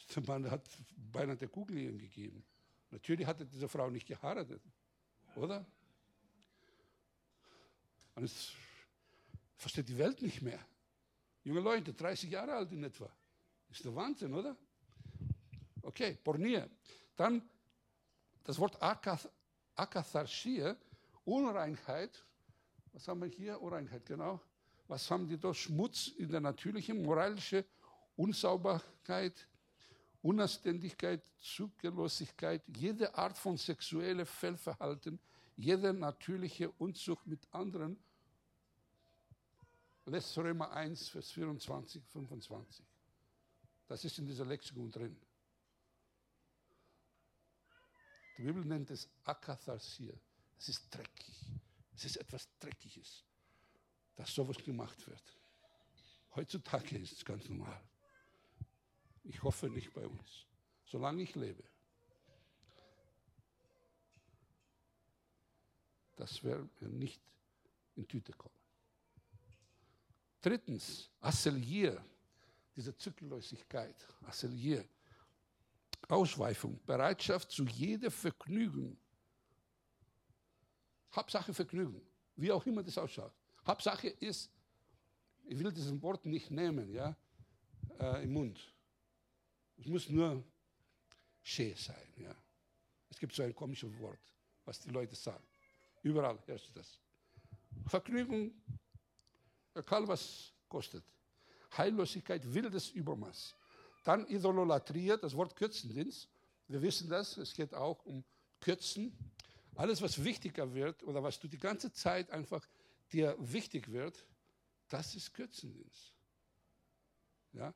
[0.16, 0.70] Der Mann hat
[1.12, 2.46] beinahe der Kugel ihm gegeben.
[2.92, 4.62] Natürlich hat er diese Frau nicht geheiratet.
[5.36, 5.66] Oder?
[8.14, 8.54] Und es
[9.58, 10.64] versteht die Welt nicht mehr.
[11.44, 13.12] Junge Leute, 30 Jahre alt in etwa.
[13.72, 14.56] Ist der Wahnsinn, oder?
[15.82, 16.70] Okay, Pornier.
[17.16, 17.42] Dann
[18.46, 18.78] das Wort
[19.76, 20.78] Akatharschia,
[21.26, 22.24] Unreinheit.
[22.94, 23.62] Was haben wir hier?
[23.62, 24.40] Unreinheit, genau.
[24.88, 25.54] Was haben die da?
[25.54, 27.66] Schmutz in der natürlichen, moralische
[28.16, 29.34] Unsauberkeit,
[30.22, 35.20] Unanständigkeit, Zügellosigkeit, jede Art von sexuellem Fehlverhalten,
[35.58, 37.98] jede natürliche Unzucht mit anderen.
[40.06, 42.86] Lässt Römer 1, Vers 24, 25.
[43.88, 45.18] Das ist in dieser Lexikon drin.
[48.38, 50.14] Die Bibel nennt es Akatharsia.
[50.58, 51.36] Es ist dreckig.
[51.96, 53.24] Es ist etwas Dreckiges,
[54.16, 55.24] dass sowas gemacht wird.
[56.36, 57.82] Heutzutage ist es ganz normal.
[59.24, 60.46] Ich hoffe nicht bei uns,
[60.86, 61.64] solange ich lebe.
[66.18, 67.22] Das werden wir nicht
[67.96, 68.56] in Tüte kommen.
[70.42, 72.04] Drittens, Asselier,
[72.76, 73.96] diese Zügellosigkeit,
[74.28, 74.86] Asselier,
[76.08, 78.98] Ausweifung, Bereitschaft zu jeder Vergnügen.
[81.16, 82.02] Hauptsache Vergnügen,
[82.36, 83.34] wie auch immer das ausschaut.
[83.66, 84.52] Hauptsache ist,
[85.46, 87.16] ich will dieses Wort nicht nehmen, ja,
[88.00, 88.74] äh, im Mund.
[89.78, 90.44] Es muss nur
[91.42, 92.14] schön sein.
[92.18, 92.36] Ja.
[93.10, 94.20] Es gibt so ein komisches Wort,
[94.66, 95.44] was die Leute sagen.
[96.04, 97.00] Überall herrscht das.
[97.88, 98.52] Vergnügung,
[99.74, 101.04] egal was kostet.
[101.78, 103.56] Heillosigkeit, wildes Übermaß.
[104.06, 106.30] Dann Idolatrie, das Wort Kürzendienst.
[106.68, 108.24] Wir wissen das, es geht auch um
[108.62, 109.12] Kürzen.
[109.76, 112.66] Alles, was wichtiger wird oder was du die ganze Zeit einfach
[113.12, 114.26] dir wichtig wird,
[114.88, 116.14] das ist Kürzendienst.
[117.52, 117.74] Ja?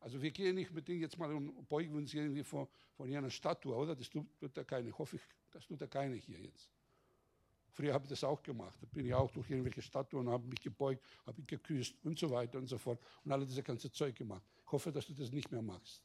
[0.00, 3.30] Also wir gehen nicht mit Dingen jetzt mal und beugen uns irgendwie vor, von einer
[3.30, 3.94] Statue, oder?
[3.94, 4.96] Das tut, tut er keine.
[4.98, 5.22] Hoffe ich,
[5.52, 6.70] das tut er keine hier jetzt.
[7.72, 8.76] Früher habe ich das auch gemacht.
[8.80, 12.30] Da bin ich auch durch irgendwelche Statuen, habe mich gebeugt, habe ich geküsst und so
[12.30, 14.42] weiter und so fort und alle diese ganze Zeug gemacht.
[14.64, 16.02] Ich hoffe, dass du das nicht mehr machst.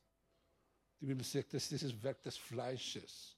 [1.01, 3.35] Die Bibel sagt, das ist das Werk des Fleisches.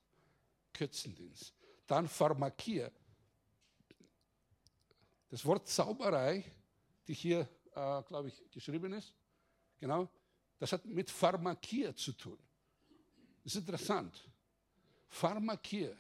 [0.74, 1.54] Kürzendienst.
[1.88, 2.92] Dann Pharmakia.
[5.30, 6.44] Das Wort Zauberei,
[7.08, 9.14] die hier, äh, glaube ich, geschrieben ist,
[9.80, 10.08] genau,
[10.60, 12.38] das hat mit Pharmakia zu tun.
[13.44, 14.30] Das ist interessant.
[15.10, 15.96] Pharmakia.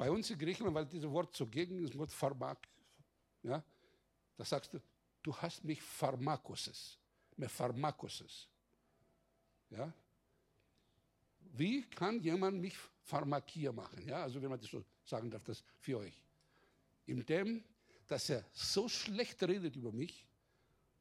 [0.00, 2.66] Bei uns in Griechenland, weil dieses Wort zugegen ist, das Wort Pharmak,
[3.42, 3.62] ja,
[4.34, 4.80] da sagst du,
[5.22, 6.98] du hast mich Pharmakoses,
[7.36, 8.48] mehr Pharmakoses.
[9.68, 9.92] Ja?
[11.52, 14.08] Wie kann jemand mich Pharmakia machen?
[14.08, 16.18] Ja, also wenn man das so sagen darf, das für euch.
[17.04, 17.62] Indem,
[18.06, 20.26] dass er so schlecht redet über mich,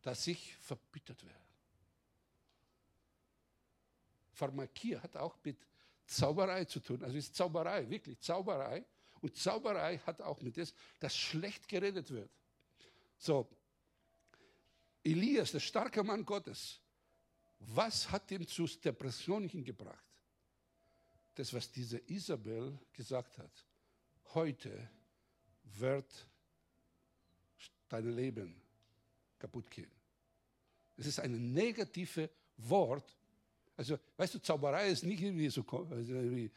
[0.02, 1.46] dass ich verbittert werde.
[4.34, 5.66] Pharmakia hat auch mit
[6.10, 7.04] Zauberei zu tun.
[7.04, 8.86] Also ist Zauberei, wirklich Zauberei.
[9.22, 12.32] Und Zauberei hat auch mit das, dass schlecht geredet wird.
[13.18, 13.48] So,
[15.04, 16.80] Elias, der starke Mann Gottes,
[17.60, 20.06] was hat ihn zu Depressionen hingebracht?
[21.36, 23.66] Das, was diese Isabel gesagt hat.
[24.34, 24.90] Heute
[25.64, 26.28] wird
[27.88, 28.62] dein Leben
[29.38, 29.92] kaputt gehen.
[30.98, 33.16] Es ist ein negatives Wort.
[33.80, 36.52] Also, weißt du, Zauberei ist nicht irgendwie so also wie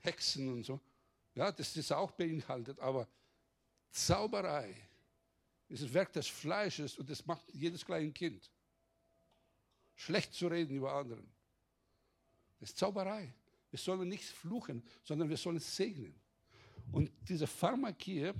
[0.00, 0.78] Hexen und so.
[1.34, 3.08] Ja, das ist auch beinhaltet, aber
[3.90, 4.76] Zauberei
[5.70, 8.50] ist das Werk des Fleisches und das macht jedes kleine Kind.
[9.94, 11.26] Schlecht zu reden über anderen.
[12.60, 13.32] Das ist Zauberei.
[13.70, 16.14] Wir sollen nicht fluchen, sondern wir sollen segnen.
[16.92, 18.32] Und diese Pharmakie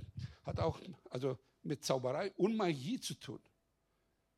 [0.43, 3.41] hat auch also mit Zauberei und Magie zu tun.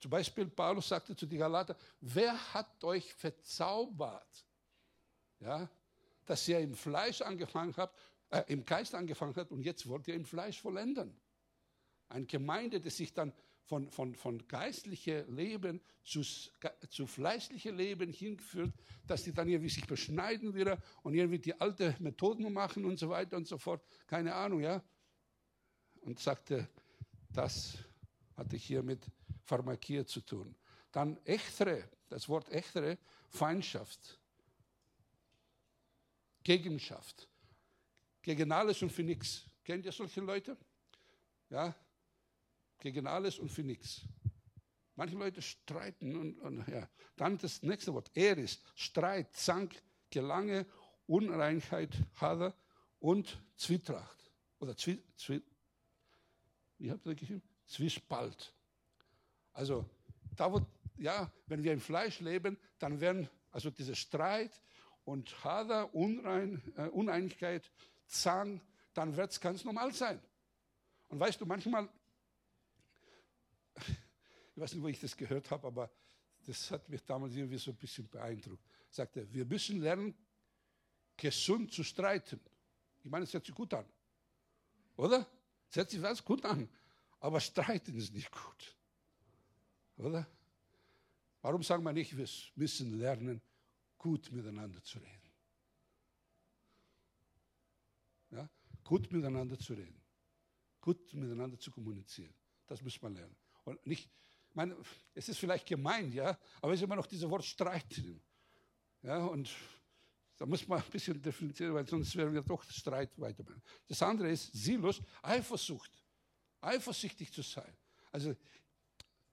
[0.05, 4.45] Zum Beispiel, Paulus sagte zu den Galater, wer hat euch verzaubert?
[5.39, 5.67] Ja,
[6.27, 7.99] dass ihr im Fleisch angefangen habt,
[8.29, 11.19] äh, im Geist angefangen habt und jetzt wollt ihr im Fleisch vollenden.
[12.07, 13.33] Eine Gemeinde, die sich dann
[13.63, 16.21] von, von, von geistlichem Leben zu,
[16.87, 18.73] zu fleischlichem Leben hinführt,
[19.07, 23.09] dass die dann irgendwie sich beschneiden wieder und irgendwie die alte Methoden machen und so
[23.09, 23.83] weiter und so fort.
[24.05, 24.83] Keine Ahnung, ja.
[26.01, 26.69] Und sagte,
[27.33, 27.79] das
[28.37, 29.09] hatte ich hier mit
[29.45, 30.55] Pharmakie zu tun.
[30.91, 32.97] Dann Echtre, das Wort Echtre,
[33.29, 34.19] Feindschaft,
[36.43, 37.27] Gegenschaft,
[38.21, 39.45] gegen alles und für nichts.
[39.63, 40.57] Kennt ihr solche Leute?
[41.49, 41.75] Ja,
[42.79, 44.01] gegen alles und für nichts.
[44.95, 46.87] Manche Leute streiten und, und ja.
[47.15, 50.65] Dann das nächste Wort, Eris, Streit, Zank, Gelange,
[51.07, 52.55] Unreinheit, Hader
[52.99, 54.31] und Zwietracht.
[54.59, 55.41] Oder Zwie, Zwie,
[56.77, 57.41] wie habt ihr das geschrieben?
[57.65, 58.53] Zwiespalt.
[59.55, 59.89] Also,
[60.35, 60.61] da wo,
[60.97, 64.61] ja, wenn wir im Fleisch leben, dann werden also dieser Streit
[65.03, 67.71] und Hader, Unrein, äh, Uneinigkeit,
[68.05, 68.61] Zang,
[68.93, 70.21] dann wird es ganz normal sein.
[71.07, 71.89] Und weißt du, manchmal
[74.55, 75.91] ich weiß nicht, wo ich das gehört habe, aber
[76.45, 78.63] das hat mich damals irgendwie so ein bisschen beeindruckt.
[78.89, 80.15] Sagte, wir müssen lernen,
[81.17, 82.39] gesund zu streiten.
[83.03, 83.85] Ich meine, es hört sich gut an.
[84.95, 85.27] Oder?
[85.69, 86.69] Es hört sich ganz gut an.
[87.19, 88.75] Aber streiten ist nicht gut.
[89.97, 90.27] Oder?
[91.41, 93.41] Warum sagen wir nicht, wir müssen lernen,
[93.97, 95.31] gut miteinander zu reden?
[98.31, 98.49] Ja?
[98.83, 100.01] Gut miteinander zu reden.
[100.81, 102.33] Gut miteinander zu kommunizieren.
[102.67, 103.35] Das muss man lernen.
[103.63, 104.09] Und nicht,
[104.53, 104.75] meine,
[105.13, 108.21] es ist vielleicht gemein, ja, aber es ist immer noch dieses Wort Streit drin.
[109.01, 109.51] Ja, und
[110.37, 113.61] da muss man ein bisschen differenzieren, weil sonst werden wir doch Streit weitermachen.
[113.87, 115.91] Das andere ist Silos, Eifersucht.
[116.59, 117.77] Eifersüchtig zu sein.
[118.11, 118.35] Also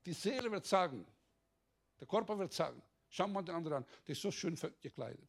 [0.05, 1.07] die Seele wird sagen,
[1.99, 5.29] der Körper wird sagen, schau mal den anderen an, der ist so schön gekleidet.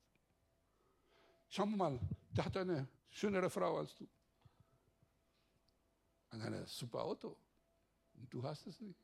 [1.49, 1.99] Schau mal,
[2.31, 4.07] der hat eine schönere Frau als du.
[6.31, 7.37] Und ein super Auto.
[8.15, 8.99] Und du hast es nicht.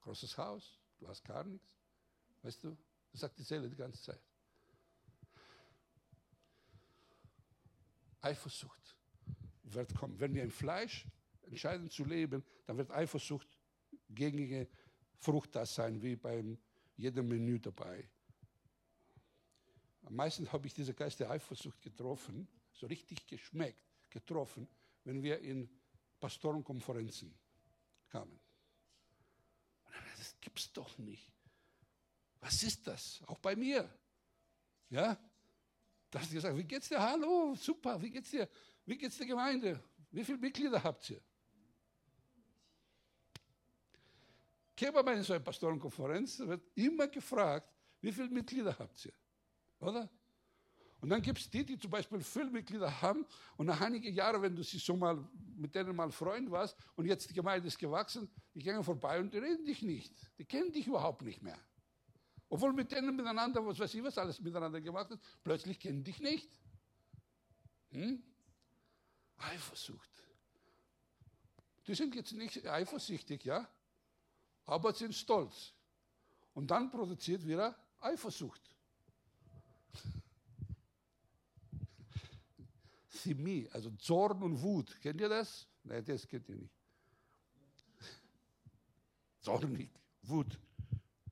[0.00, 1.76] Großes Haus, du hast gar nichts.
[2.42, 2.76] Weißt du?
[3.10, 4.20] Das sagt die Seele die ganze Zeit.
[8.20, 8.96] Eifersucht
[9.64, 10.18] wird kommen.
[10.20, 11.06] Wenn wir im Fleisch
[11.42, 13.48] entscheiden zu leben, dann wird Eifersucht
[14.08, 14.68] gängige
[15.18, 16.44] Frucht da sein, wie bei
[16.96, 18.08] jedem Menü dabei.
[20.02, 24.68] Am meisten habe ich diese Geist der Eifersucht getroffen, so richtig geschmeckt, getroffen,
[25.04, 25.68] wenn wir in
[26.20, 27.34] Pastorenkonferenzen
[28.08, 28.38] kamen.
[30.16, 31.30] Das gibt's doch nicht.
[32.40, 33.20] Was ist das?
[33.26, 33.88] Auch bei mir.
[34.90, 35.18] Ja?
[36.10, 37.00] Da hast du gesagt, wie geht's dir?
[37.00, 38.48] Hallo, super, wie geht's dir?
[38.84, 39.82] Wie geht's der Gemeinde?
[40.10, 41.20] Wie viele Mitglieder habt ihr?
[44.76, 49.12] Käme mal in so eine Pastorenkonferenz, wird immer gefragt, wie viele Mitglieder habt ihr?
[49.78, 50.10] Oder?
[51.00, 54.40] Und dann gibt es die, die zum Beispiel viele Mitglieder haben und nach einigen Jahren,
[54.40, 55.22] wenn du sie so mal
[55.54, 59.32] mit denen mal Freund warst und jetzt die Gemeinde ist gewachsen, die gehen vorbei und
[59.32, 60.14] die reden dich nicht.
[60.38, 61.58] Die kennen dich überhaupt nicht mehr.
[62.48, 66.20] Obwohl mit denen miteinander, was weiß ich, was alles miteinander gemacht hat, plötzlich kennen dich
[66.20, 66.50] nicht.
[67.90, 68.22] Hm?
[69.36, 70.10] Eifersucht.
[71.86, 73.68] Die sind jetzt nicht eifersüchtig, ja,
[74.66, 75.72] aber sind stolz.
[76.54, 78.60] Und dann produziert wieder Eifersucht.
[83.08, 85.00] Thymie, also Zorn und Wut.
[85.00, 85.66] Kennt ihr das?
[85.82, 86.74] Nein, das kennt ihr nicht.
[89.40, 89.90] Zornig,
[90.22, 90.58] Wut,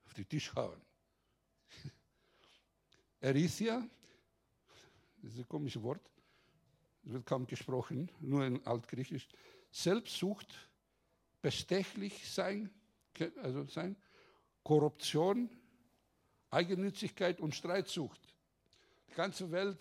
[0.05, 0.81] auf den Tisch hauen.
[3.21, 3.87] Erithia,
[5.23, 6.11] das ist ein komisches Wort,
[7.05, 9.29] wird kaum gesprochen, nur in Altgriechisch.
[9.71, 10.71] Selbstsucht,
[11.41, 12.71] bestechlich sein,
[13.43, 13.97] also sein,
[14.63, 15.51] Korruption,
[16.51, 18.21] Eigennützigkeit und Streitsucht.
[19.09, 19.79] Die ganze Welt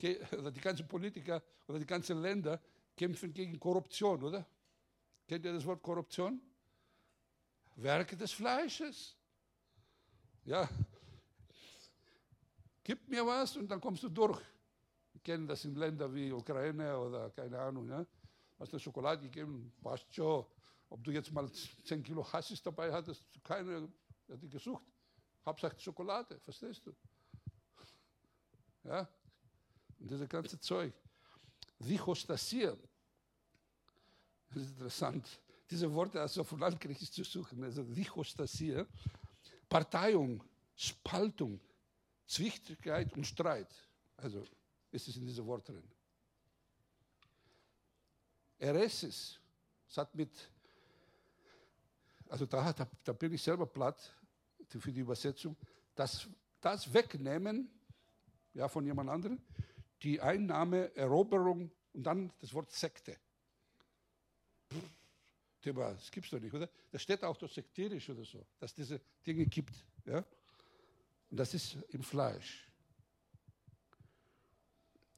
[0.32, 2.60] oder die ganzen Politiker oder die ganzen Länder
[2.96, 4.46] kämpfen gegen Korruption, oder?
[5.26, 6.40] Kennt ihr das Wort Korruption?
[7.76, 9.16] Werke des Fleisches.
[10.44, 10.68] Ja.
[12.82, 14.40] Gib mir was und dann kommst du durch.
[15.12, 17.88] Wir kennen das in Ländern wie Ukraine oder keine Ahnung.
[17.88, 18.04] Ja?
[18.58, 20.44] Hast du Schokolade gegeben, passt schon.
[20.90, 23.88] Ob du jetzt mal 10 Kilo Hassis dabei hattest, keine
[24.28, 24.84] hat die gesucht.
[25.44, 26.94] Hauptsache Schokolade, verstehst du?
[28.84, 29.08] Ja?
[29.98, 30.92] Und dieses ganze Zeug.
[31.78, 32.76] Dichostasia.
[34.48, 35.40] Das ist interessant.
[35.70, 37.62] Diese Worte also von Altgriechisch zu suchen.
[37.64, 38.86] Also Dichostasia.
[39.68, 40.42] Parteiung,
[40.74, 41.60] Spaltung,
[42.26, 43.72] Zwichtigkeit und Streit.
[44.16, 44.44] Also
[44.90, 45.88] ist es in diesem Wort drin.
[48.58, 49.38] Eresis.
[49.88, 50.30] Es hat mit,
[52.30, 54.14] also da, da, da bin ich selber platt
[54.68, 55.56] für die Übersetzung.
[55.94, 56.28] Das,
[56.60, 57.68] das Wegnehmen
[58.54, 59.40] ja, von jemand anderem,
[60.02, 63.16] die Einnahme, Eroberung und dann das Wort Sekte.
[65.60, 66.70] Thema, das gibt es doch nicht, oder?
[66.90, 69.74] Das steht auch doch sekterisch oder so, dass es diese Dinge gibt.
[70.06, 70.24] Ja?
[71.30, 72.66] Und das ist im Fleisch.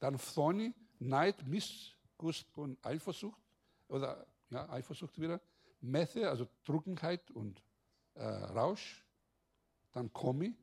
[0.00, 3.40] Dann Phthoni, Neid, Missgust und Eifersucht,
[3.88, 5.40] oder ja, Eifersucht wieder.
[5.82, 7.62] Methe, also Trunkenheit und
[8.14, 9.04] äh, Rausch.
[9.92, 10.54] Dann Komi,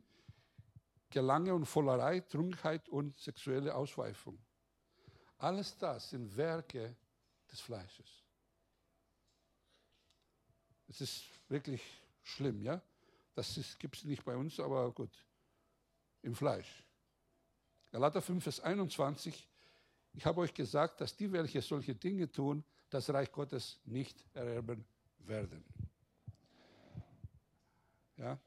[1.10, 4.40] Gelange und Vollerei, Trunkenheit und sexuelle Ausweifung.
[5.38, 6.96] Alles das sind Werke
[7.52, 8.24] des Fleisches.
[10.88, 11.82] Es ist wirklich
[12.24, 12.82] schlimm, ja?
[13.36, 15.12] Das gibt es nicht bei uns, aber gut.
[16.24, 16.84] Im Fleisch.
[17.92, 19.48] Galater 5, Vers 21.
[20.14, 24.86] Ich habe euch gesagt, dass die, welche solche Dinge tun, das Reich Gottes nicht ererben
[25.28, 25.64] werden.
[28.18, 28.40] Ja?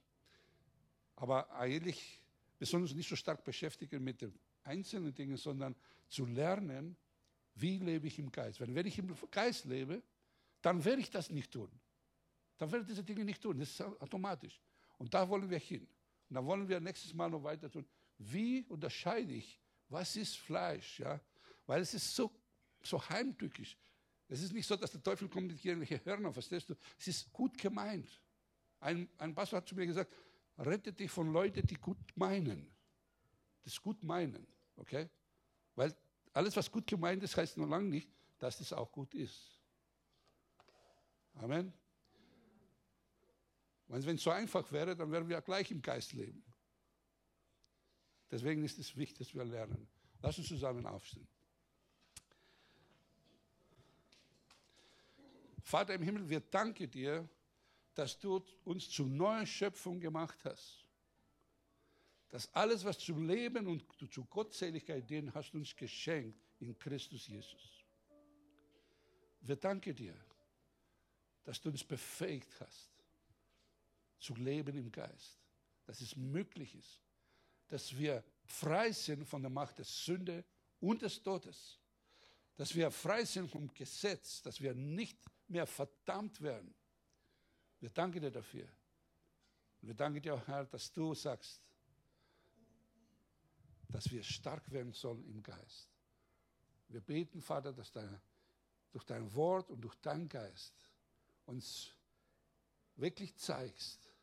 [1.17, 2.23] Aber eigentlich
[2.63, 5.75] wir sollen uns nicht so stark beschäftigen mit den einzelnen Dingen, sondern
[6.09, 6.97] zu lernen,
[7.57, 8.61] wie lebe ich im Geist.
[8.61, 10.01] Weil wenn ich im Geist lebe,
[10.61, 11.69] dann werde ich das nicht tun.
[12.59, 13.59] Dann werde ich diese Dinge nicht tun.
[13.59, 14.61] Das ist automatisch.
[14.97, 15.89] Und da wollen wir hin.
[16.29, 17.85] Und da wollen wir nächstes Mal noch weiter tun.
[18.17, 21.01] Wie unterscheide ich, was ist Fleisch?
[21.01, 21.21] Ja?
[21.67, 22.31] Weil es ist so,
[22.81, 23.77] so heimtückisch.
[24.33, 26.75] Es ist nicht so, dass der Teufel kommt mit irgendwelchen Hörner, verstehst du?
[26.99, 28.09] Es ist gut gemeint.
[28.81, 30.11] Ein, ein Pastor hat zu mir gesagt,
[30.57, 32.75] rette dich von Leuten, die gut meinen.
[33.63, 35.11] Das gut meinen, okay?
[35.75, 35.95] Weil
[36.33, 38.09] alles, was gut gemeint ist, heißt noch lange nicht,
[38.39, 39.61] dass es auch gut ist.
[41.35, 41.71] Amen.
[43.89, 46.43] Wenn es so einfach wäre, dann wären wir gleich im Geist leben.
[48.31, 49.87] Deswegen ist es wichtig, dass wir lernen.
[50.23, 51.29] Lass uns zusammen aufstehen.
[55.63, 57.29] Vater im Himmel, wir danken dir
[57.95, 60.85] dass du uns zur neuen Schöpfung gemacht hast.
[62.31, 67.27] Dass alles, was zum Leben und zur Gottseligkeit dient, hast du uns geschenkt in Christus
[67.27, 67.85] Jesus.
[69.41, 70.15] Wir danken dir,
[71.45, 72.91] dass du uns befähigt hast,
[74.19, 75.39] zu leben im Geist.
[75.85, 77.03] Dass es möglich ist,
[77.69, 80.45] dass wir frei sind von der Macht der Sünde
[80.81, 81.79] und des Todes.
[82.55, 86.75] Dass wir frei sind vom Gesetz, dass wir nicht mehr verdammt werden
[87.83, 88.69] wir danken dir dafür.
[89.81, 91.69] Und wir danken dir auch, Herr, dass du sagst,
[93.89, 95.91] dass wir stark werden sollen im Geist.
[96.87, 98.21] Wir beten, Vater, dass dein,
[98.93, 100.73] durch dein Wort und durch deinen Geist
[101.47, 101.91] uns
[102.95, 104.15] wirklich zeigst,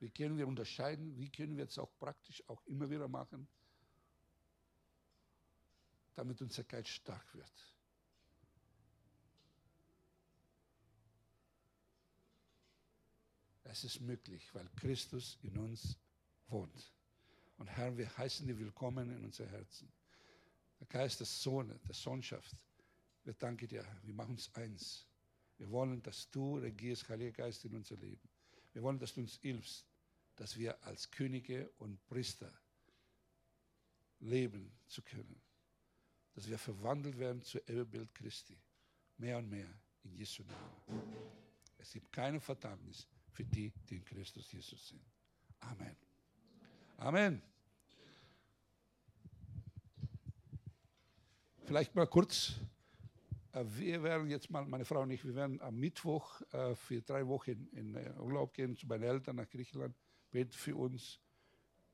[0.00, 3.46] wie können wir unterscheiden, wie können wir es auch praktisch auch immer wieder machen,
[6.16, 7.75] damit unser Geist stark wird.
[13.68, 15.98] Es ist möglich, weil Christus in uns
[16.48, 16.92] wohnt.
[17.58, 19.92] Und Herr, wir heißen dich willkommen in unser Herzen.
[20.78, 22.54] Der Geist des Sohnes, der Sohnschaft.
[23.24, 25.06] Wir danken dir, wir machen uns eins.
[25.58, 28.28] Wir wollen, dass du regierst, Heiliger Geist, in unser Leben.
[28.72, 29.84] Wir wollen, dass du uns hilfst,
[30.36, 32.52] dass wir als Könige und Priester
[34.20, 35.40] leben zu können.
[36.34, 38.56] Dass wir verwandelt werden zu Ebenbild Christi.
[39.16, 39.68] Mehr und mehr
[40.04, 41.02] in Jesu Namen.
[41.78, 45.02] Es gibt keine Verdammnis für die, die in Christus Jesus sind.
[45.60, 45.94] Amen.
[46.96, 47.42] Amen.
[51.66, 52.54] Vielleicht mal kurz.
[53.52, 57.02] Äh, wir werden jetzt mal, meine Frau und ich, wir werden am Mittwoch äh, für
[57.02, 59.94] drei Wochen in äh, Urlaub gehen zu meinen Eltern nach Griechenland,
[60.30, 61.20] beten für uns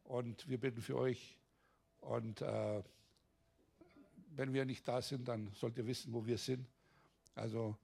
[0.05, 1.41] und wir beten für euch.
[1.99, 2.85] Und äh,
[4.29, 6.69] wenn wir nicht da sind, dann sollt ihr wissen, wo wir sind.
[7.35, 7.77] Also,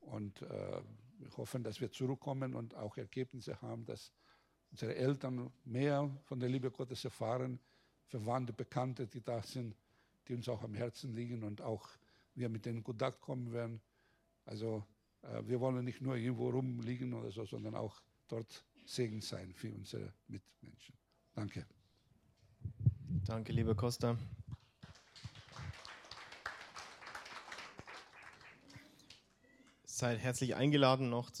[0.00, 0.80] und äh,
[1.22, 4.12] wir hoffen, dass wir zurückkommen und auch Ergebnisse haben, dass
[4.70, 7.58] unsere Eltern mehr von der Liebe Gottes erfahren,
[8.06, 9.76] Verwandte, Bekannte, die da sind,
[10.28, 11.88] die uns auch am Herzen liegen und auch
[12.34, 13.80] wir mit denen in Kontakt kommen werden.
[14.44, 14.84] Also
[15.22, 19.72] äh, wir wollen nicht nur irgendwo rumliegen oder so, sondern auch dort Segen sein für
[19.72, 20.94] unsere Mitmenschen.
[21.34, 21.66] Danke.
[23.24, 24.16] Danke, lieber Costa.
[30.02, 31.40] Seid herzlich eingeladen, noch zu